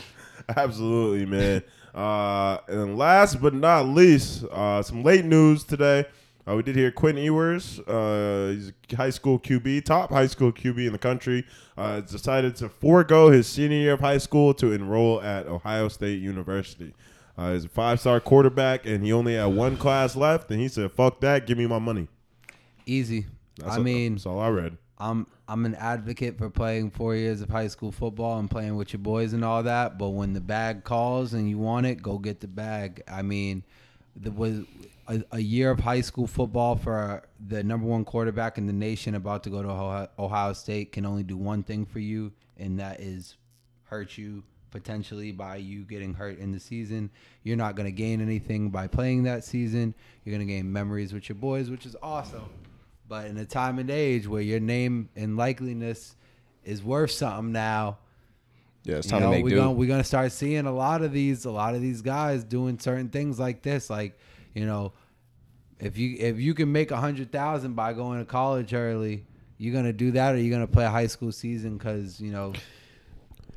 [0.49, 1.63] Absolutely, man.
[1.93, 6.05] Uh, and last but not least, uh, some late news today.
[6.47, 7.79] Uh, we did hear Quentin Ewers.
[7.81, 11.45] Uh, he's a high school QB, top high school QB in the country.
[11.77, 16.19] Uh, decided to forego his senior year of high school to enroll at Ohio State
[16.19, 16.93] University.
[17.37, 20.51] Uh, he's a five-star quarterback, and he only had one class left.
[20.51, 22.07] And he said, "Fuck that, give me my money."
[22.85, 23.27] Easy.
[23.57, 24.77] That's I mean, that's all I read.
[24.97, 28.93] I'm I'm an advocate for playing four years of high school football and playing with
[28.93, 29.97] your boys and all that.
[29.97, 33.03] But when the bag calls and you want it, go get the bag.
[33.05, 33.65] I mean,
[34.15, 34.61] there was
[35.09, 39.13] a, a year of high school football for the number one quarterback in the nation
[39.13, 42.79] about to go to Ohio, Ohio State can only do one thing for you, and
[42.79, 43.35] that is
[43.83, 47.09] hurt you potentially by you getting hurt in the season.
[47.43, 49.95] You're not going to gain anything by playing that season.
[50.23, 52.47] You're going to gain memories with your boys, which is awesome.
[53.11, 56.15] But in a time and age where your name and likeliness
[56.63, 57.97] is worth something now,
[58.85, 59.55] Yeah, it's you time know, to make we're do.
[59.57, 62.79] gonna we're gonna start seeing a lot of these a lot of these guys doing
[62.79, 63.89] certain things like this.
[63.89, 64.17] Like,
[64.53, 64.93] you know,
[65.77, 69.25] if you if you can make a hundred thousand by going to college early,
[69.57, 72.53] you're gonna do that, or you're gonna play a high school season because you know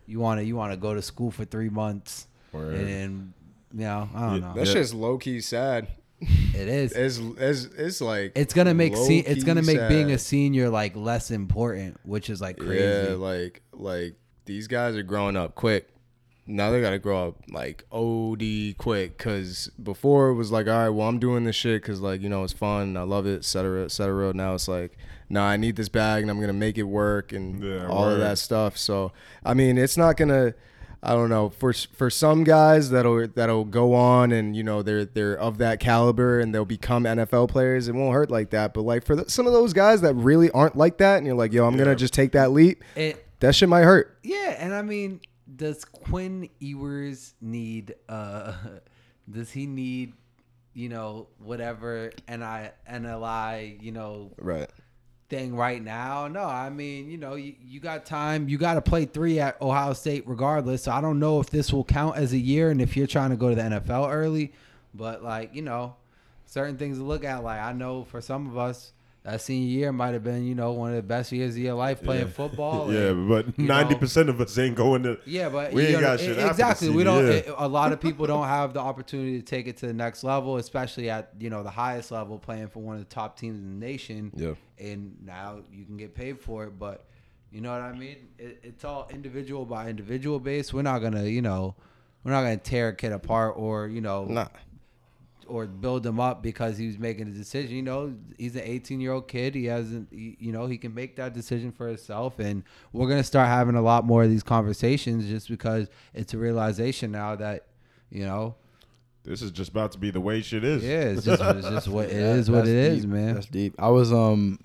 [0.05, 2.75] you want to you want to go to school for three months Word.
[2.75, 3.35] and then
[3.73, 4.55] you know I don't Yeah, know.
[4.57, 5.87] That shit's low key sad.
[6.21, 6.93] It is.
[6.93, 10.97] It's, it's, it's like It's gonna make se- it's gonna make being a senior like
[10.97, 13.11] less important, which is like crazy.
[13.11, 14.15] Yeah, like like
[14.47, 15.89] these guys are growing up quick.
[16.47, 19.19] Now they gotta grow up like OD quick.
[19.19, 22.29] Cause before it was like, all right, well I'm doing this shit because like you
[22.29, 23.49] know it's fun, I love it, etc.
[23.49, 24.33] cetera, et cetera.
[24.35, 24.97] Now it's like,
[25.29, 28.19] nah, I need this bag and I'm gonna make it work and Yeah, all of
[28.19, 28.77] that stuff.
[28.77, 29.13] So
[29.45, 30.55] I mean, it's not gonna.
[31.05, 35.05] I don't know for for some guys that'll that'll go on and you know they're
[35.05, 37.89] they're of that caliber and they'll become NFL players.
[37.89, 38.73] It won't hurt like that.
[38.75, 41.37] But like for the, some of those guys that really aren't like that, and you're
[41.37, 41.85] like, yo, I'm Yeah.
[41.85, 42.83] gonna just take that leap.
[42.97, 44.19] It That shit might hurt.
[44.23, 45.21] Yeah, and I mean,
[45.55, 48.55] does Quinn Ewers need uh
[49.31, 50.15] does he need,
[50.73, 54.71] you know, whatever NI NLI, you know, Right.
[55.29, 56.29] Thing right now?
[56.29, 58.49] No, I mean, you know, you, you got time.
[58.49, 60.85] You got to play 3 at Ohio State regardless.
[60.85, 63.31] So I don't know if this will count as a year and if you're trying
[63.31, 64.53] to go to the NFL early,
[64.95, 65.97] but like, you know,
[66.47, 68.93] certain things to look at like I know for some of us
[69.25, 71.73] that senior year might have been, you know, one of the best years of your
[71.75, 72.93] life playing football.
[72.93, 75.19] yeah, and- but ninety percent of us ain't going to.
[75.25, 76.91] Yeah, but We you ain't know, got shit after the exactly.
[76.91, 77.25] We don't.
[77.25, 77.37] year.
[77.39, 80.25] it- a lot of people don't have the opportunity to take it to the next
[80.25, 83.59] level, especially at you know the highest level, playing for one of the top teams
[83.59, 84.31] in the nation.
[84.37, 84.53] Yeah.
[84.79, 87.07] And now you can get paid for it, but
[87.51, 88.29] you know what I mean.
[88.39, 90.73] It, it's all individual by individual base.
[90.75, 91.77] We're not gonna, you know,
[92.25, 94.49] we're not gonna tear a kid apart or you know Nah.
[95.49, 97.75] Or build him up because he was making a decision.
[97.77, 99.55] You know, he's an 18 year old kid.
[99.55, 102.39] He hasn't, he, you know, he can make that decision for himself.
[102.39, 106.39] And we're gonna start having a lot more of these conversations just because it's a
[106.39, 107.67] realization now that,
[108.11, 108.55] you know,
[109.25, 110.83] This is just about to be the way shit is.
[110.85, 112.51] yeah, it's just, it's just what it Yeah, is.
[112.51, 113.11] What that's it is, deep.
[113.11, 113.35] man.
[113.35, 113.75] That's deep.
[113.79, 114.59] I was um,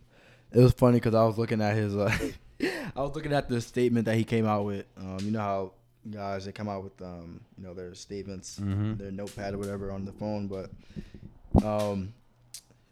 [0.52, 2.12] it was funny because I was looking at his uh,
[2.96, 4.86] I was looking at the statement that he came out with.
[4.98, 5.72] Um, you know how
[6.10, 8.97] guys they come out with um, you know their statements, Mhm.
[8.97, 10.70] their notepad or whatever on the phone, but
[11.64, 12.14] um,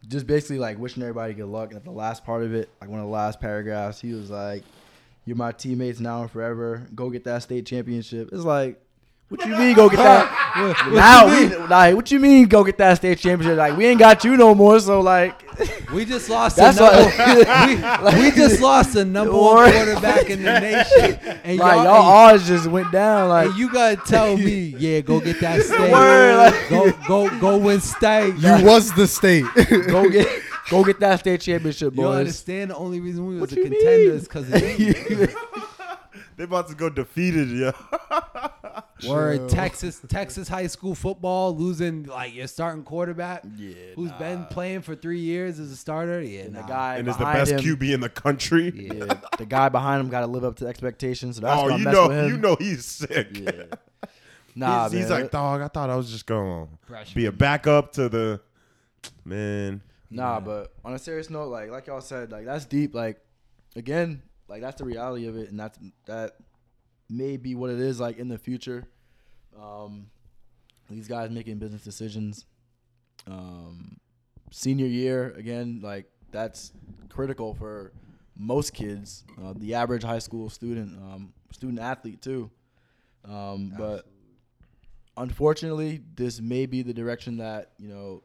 [0.08, 1.70] just basically like wishing everybody good luck.
[1.70, 4.30] And at the last part of it, like one of the last paragraphs, he was
[4.30, 4.62] like,
[5.24, 6.86] "You're my teammates now and forever.
[6.94, 8.80] Go get that state championship." It's like.
[9.28, 10.88] What you mean go get that?
[10.92, 13.58] now, we, like, what you mean go get that state championship?
[13.58, 15.42] Like, we ain't got you no more, so like,
[15.92, 16.56] We just lost.
[16.56, 21.18] That's the number, what- we, we just lost the number one quarterback in the nation,
[21.44, 21.96] and like y'all, y'all
[22.28, 23.28] and- odds just went down.
[23.28, 25.92] Like, and you gotta tell me, yeah, go get that state.
[25.92, 28.34] Word, like- go, go, go win state.
[28.36, 29.44] You was the state.
[29.88, 30.28] go get
[30.70, 33.62] go get that state championship, You don't understand the only reason we was What a
[33.62, 34.10] contender mean?
[34.10, 35.28] is because of you.
[36.38, 37.72] They about to go defeated, yeah.
[39.08, 44.82] Word Texas Texas high school football losing like your starting quarterback Yeah, who's been playing
[44.82, 46.22] for three years as a starter.
[46.22, 48.72] Yeah, And the guy and is the best him, QB in the country.
[48.72, 51.36] Yeah, the guy behind him got to live up to expectations.
[51.36, 53.36] So that's oh, you know, you know he's sick.
[53.38, 53.64] Yeah.
[54.54, 55.60] Nah, he's, he's like, dog.
[55.60, 57.14] I thought I was just going to Pressure.
[57.14, 58.40] be a backup to the
[59.24, 59.82] man.
[60.10, 60.40] Nah, Yeah.
[60.40, 62.92] but on a serious note, like like y'all said, like that's deep.
[62.92, 63.20] Like
[63.76, 66.36] again, like that's the reality of it, and that's that
[67.08, 68.86] may be what it is like in the future.
[69.60, 70.06] Um,
[70.90, 72.46] these guys making business decisions.
[73.26, 73.98] Um,
[74.50, 76.72] senior year again, like that's
[77.08, 77.92] critical for
[78.36, 79.24] most kids.
[79.42, 82.50] Uh, the average high school student, um, student athlete too.
[83.24, 84.06] Um, but
[85.16, 88.22] unfortunately, this may be the direction that you know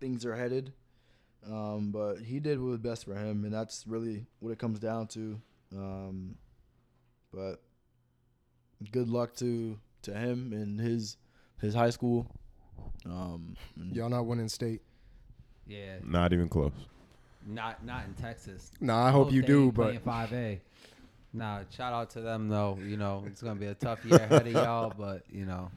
[0.00, 0.72] things are headed.
[1.46, 4.78] Um, but he did what was best for him, and that's really what it comes
[4.78, 5.40] down to.
[5.74, 6.34] Um,
[7.32, 7.62] but
[8.92, 11.16] good luck to to him and his
[11.60, 12.26] his high school.
[13.06, 13.56] Um,
[13.92, 14.82] Y'all not winning state.
[15.66, 16.72] Yeah, Not even close.
[17.46, 18.70] not not in Texas.
[18.80, 20.60] Nah, I hope you do, but five A.
[21.32, 22.76] Nah, shout out to them though.
[22.84, 25.70] You know, it's gonna be a tough year ahead of y'all, but you know,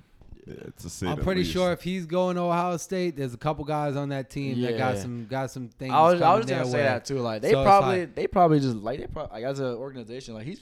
[0.45, 1.53] Yeah, it's a say I'm pretty least.
[1.53, 4.77] sure if he's going to Ohio State, there's a couple guys on that team that
[4.77, 5.93] got some got some things.
[5.93, 7.19] I was I was gonna their say that too.
[7.19, 10.33] Like they So probably like- they probably just like they probably like as an organization
[10.33, 10.59] like he's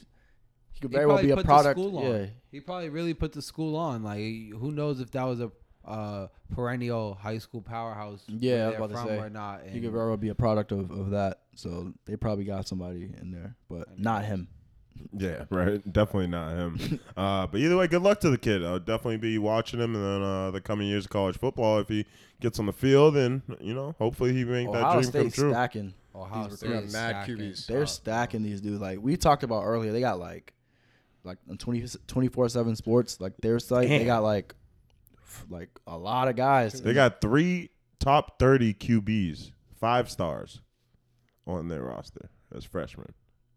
[0.73, 1.79] he could He very well be a product.
[1.79, 2.05] school on.
[2.11, 4.03] Yeah, He probably really put the school on.
[4.03, 5.51] Like, who knows if that was a
[5.85, 8.23] uh, perennial high school powerhouse?
[8.27, 9.17] Yeah, I where was they're about to say.
[9.19, 9.61] or not.
[9.67, 11.39] he could very well be a product of, of that.
[11.55, 14.47] So they probably got somebody in there, but not him.
[15.13, 15.81] Yeah, right.
[15.91, 16.99] Definitely not him.
[17.17, 18.63] uh, but either way, good luck to the kid.
[18.63, 21.79] I'll definitely be watching him, in uh, the coming years of college football.
[21.79, 22.05] If he
[22.39, 25.35] gets on the field, and you know, hopefully he make that Ohio dream come State's
[25.35, 25.51] true.
[25.51, 25.93] stacking.
[26.13, 27.37] Ohio These State got is mad stacking.
[27.37, 27.65] QBs.
[27.67, 28.81] They're stacking these dudes.
[28.81, 30.53] Like we talked about earlier, they got like
[31.23, 34.55] like on 20, 24/7 sports, like their site, they got like
[35.49, 36.81] like a lot of guys.
[36.81, 37.69] They got three
[37.99, 40.61] top thirty QBs, five stars,
[41.47, 43.13] on their roster as freshmen.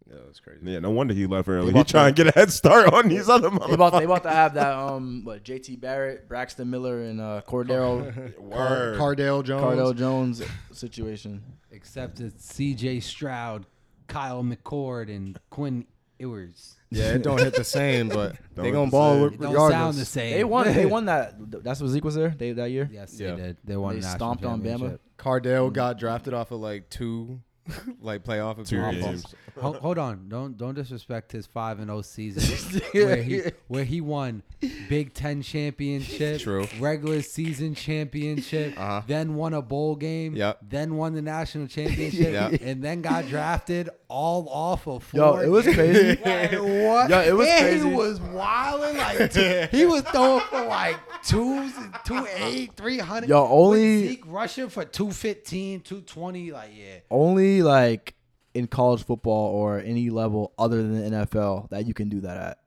[0.08, 0.60] Yeah, that's crazy.
[0.62, 1.66] Yeah, no wonder he left early.
[1.66, 4.22] He about trying to get a head start on these other They about they about
[4.24, 8.98] to have that um what JT Barrett, Braxton Miller, and uh Cordero Word.
[8.98, 9.62] Cardale Jones.
[9.64, 10.42] Cardale Jones
[10.72, 11.42] situation.
[11.70, 13.00] Except it's C.J.
[13.00, 13.66] Stroud,
[14.06, 15.86] Kyle McCord, and Quinn
[16.18, 16.76] Ewers.
[16.90, 19.22] Yeah, it don't hit the same, but they hit gonna the ball same.
[19.22, 20.34] with- It don't sound the same.
[20.34, 20.72] They won.
[20.72, 21.34] They won that.
[21.64, 22.28] That's what Zeke was there.
[22.36, 22.88] They that year.
[22.92, 23.34] Yes, Yeah.
[23.34, 23.56] they did.
[23.64, 23.96] They won.
[23.96, 24.64] They stomped on Bama.
[24.64, 25.00] championship.
[25.18, 27.40] Cardale got drafted off of like two,
[28.00, 29.22] like playoff Two appearances.
[29.22, 29.34] games.
[29.60, 34.00] Hold, hold on, don't don't disrespect his five and zero season where he where he
[34.00, 34.42] won
[34.88, 36.66] Big Ten championship, True.
[36.80, 39.02] regular season championship, Uh-huh.
[39.06, 40.58] then won a bowl game, Yep.
[40.68, 42.60] then won the national championship, Yep.
[42.62, 45.20] and then got drafted all off of four.
[45.20, 46.18] Yo, it was crazy.
[46.24, 47.10] Like, what?
[47.10, 47.88] Yo, it was and crazy.
[47.88, 51.72] He was wilding like two- he was throwing for like twos,
[52.04, 53.28] two eight, three hundred.
[53.28, 56.98] Yo, only- Zeke rushing for 215, 220, Like yeah.
[57.10, 58.14] Only like
[58.54, 62.36] in college football or any level other than the NFL that you can do that
[62.36, 62.58] at.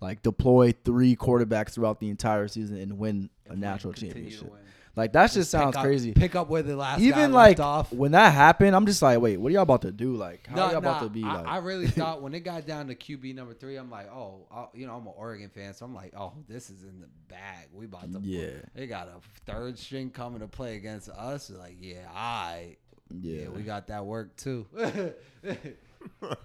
[0.00, 4.52] Like deploy three quarterbacks throughout the entire season and win a national championship.
[4.96, 6.12] Like that just sounds Pick up- crazy.
[6.12, 7.58] Pick up where the last guy Even like
[7.92, 10.16] when that happened, I'm just like, wait, what are y'all about to do?
[10.16, 11.46] Like, how are y'all about to be I, like?
[11.46, 14.66] I really thought when it got down to QB number three, I'm like, oh, i
[14.74, 17.68] you know, I'm an Oregon fan, so I'm like, oh, this is in the bag.
[17.72, 18.50] We about to, Yeah.
[18.74, 19.20] They got a
[19.50, 21.50] third string coming to play against us.
[21.50, 22.76] Like, yeah, I,
[23.20, 24.66] yeah, yeah, we got that work too.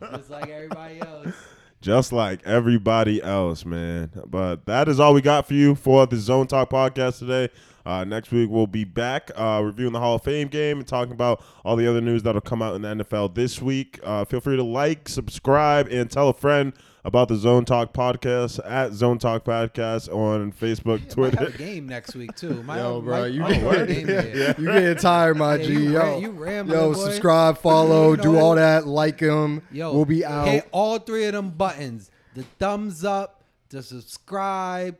[0.02, 1.34] Just like everybody else.
[1.82, 4.10] just like everybody else, man.
[4.26, 7.50] But that is all we got for you for the Zone Talk podcast today.
[7.86, 11.14] Uh, next week we'll be back uh, reviewing the Hall of Fame game and talking
[11.14, 14.00] about all the other news that'll come out in the NFL this week.
[14.04, 16.74] Uh, feel free to like, subscribe, and tell a friend
[17.06, 21.46] about the Zone Talk podcast at Zone Talk Podcast on Facebook, Might have Twitter.
[21.46, 22.62] a game next week too.
[22.64, 24.54] Might Yo, have- bro, might- you oh, get- word, game day.
[24.58, 25.74] You getting tired, my Yeah, G.
[25.74, 29.62] you yo, you rambling, yo, subscribe, follow, You do know- all that, like them.
[29.72, 30.48] Yo, we'll be out.
[30.48, 34.98] Hit all three of them buttons: the thumbs up, the subscribe.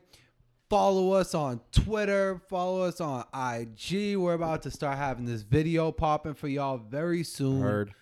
[0.70, 2.42] Follow us on Twitter.
[2.50, 4.16] Follow us on IG.
[4.18, 7.62] We're about to start having this video popping for y'all very soon.
[7.62, 7.94] Heard.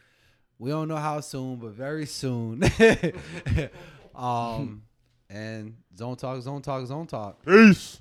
[0.59, 2.61] We don't know how soon, but very soon.
[4.16, 4.84] Um,
[5.30, 7.43] and zone talk, zone talk, zone talk.
[7.45, 7.99] Peace.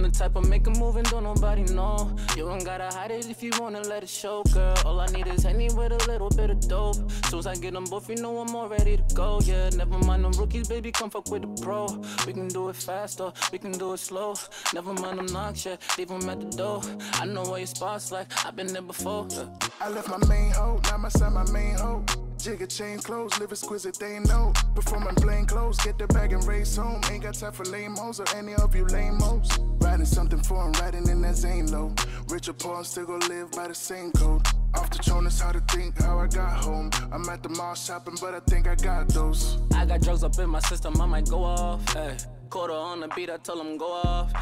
[0.00, 2.16] I'm the type of make a move and don't nobody know.
[2.36, 4.74] You don't gotta hide it if you wanna let it show, girl.
[4.86, 6.96] All I need is any with a little bit of dope.
[7.26, 9.40] Soon as I get them both, you know I'm all ready to go.
[9.42, 11.86] Yeah, never mind them rookies, baby, come fuck with the pro.
[12.26, 14.36] We can do it faster, we can do it slow.
[14.72, 16.82] Never mind them knocks, yeah, leave them at the door.
[17.14, 19.26] I know where your spots like, I've been there before.
[19.30, 19.44] Yeah.
[19.80, 22.04] I left my main hoe, now my son my main hoe.
[22.42, 24.52] Jigger chain clothes, live exquisite, they know.
[24.74, 27.02] Performing plain clothes, get the bag and race home.
[27.10, 29.50] Ain't got time for lame hoes or any of you lame hoes.
[29.78, 31.92] Riding something foreign, riding in that Zane low.
[32.28, 34.46] Rich or poor, I'm still gonna live by the same code.
[34.74, 36.90] Off the Jonas, how to think, how I got home.
[37.10, 39.58] I'm at the mall shopping, but I think I got those.
[39.74, 41.92] I got drugs up in my system, I might go off.
[41.92, 42.16] Hey.
[42.50, 44.32] Quarter on the beat, I tell them go off.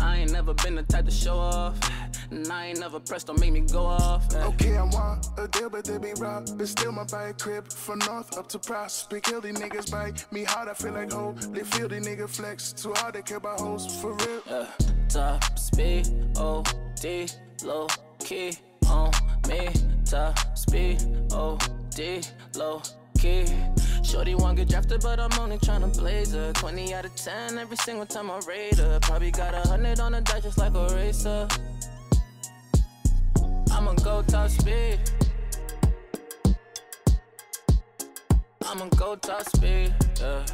[0.00, 1.78] I ain't never been the type to show off.
[2.30, 4.32] And I ain't never pressed, don't make me go off.
[4.34, 4.44] eh.
[4.44, 6.48] Okay, I'm wild, a deal, but they be rob.
[6.56, 9.26] But still my bike crib from north up to prospect.
[9.26, 11.32] Kill these niggas bite me hard, I feel like hoe.
[11.32, 12.72] They feel the nigga flex.
[12.72, 14.42] Too hard they care about hoes, for real.
[14.46, 14.66] Yeah,
[15.08, 16.62] top speed, O
[17.00, 17.26] D,
[17.64, 17.88] low
[18.20, 18.52] key
[18.90, 19.12] on
[19.48, 19.68] me.
[20.04, 20.98] Top speed,
[21.32, 21.56] O
[21.94, 22.20] D,
[22.56, 22.82] low
[23.18, 23.46] key.
[24.02, 26.52] Shorty wanna get drafted, but I'm only tryna blaze her.
[26.52, 28.98] 20 out of 10 every single time I rate her.
[29.00, 31.46] Probably got a hundred on the dice just like a racer.
[33.72, 34.98] I'ma go top speed.
[38.66, 40.44] I'ma go top speed, yeah.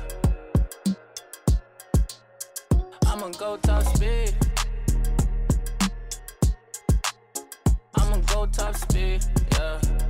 [3.07, 4.46] I'ma go top speed.
[8.37, 10.06] Go top speed, yeah.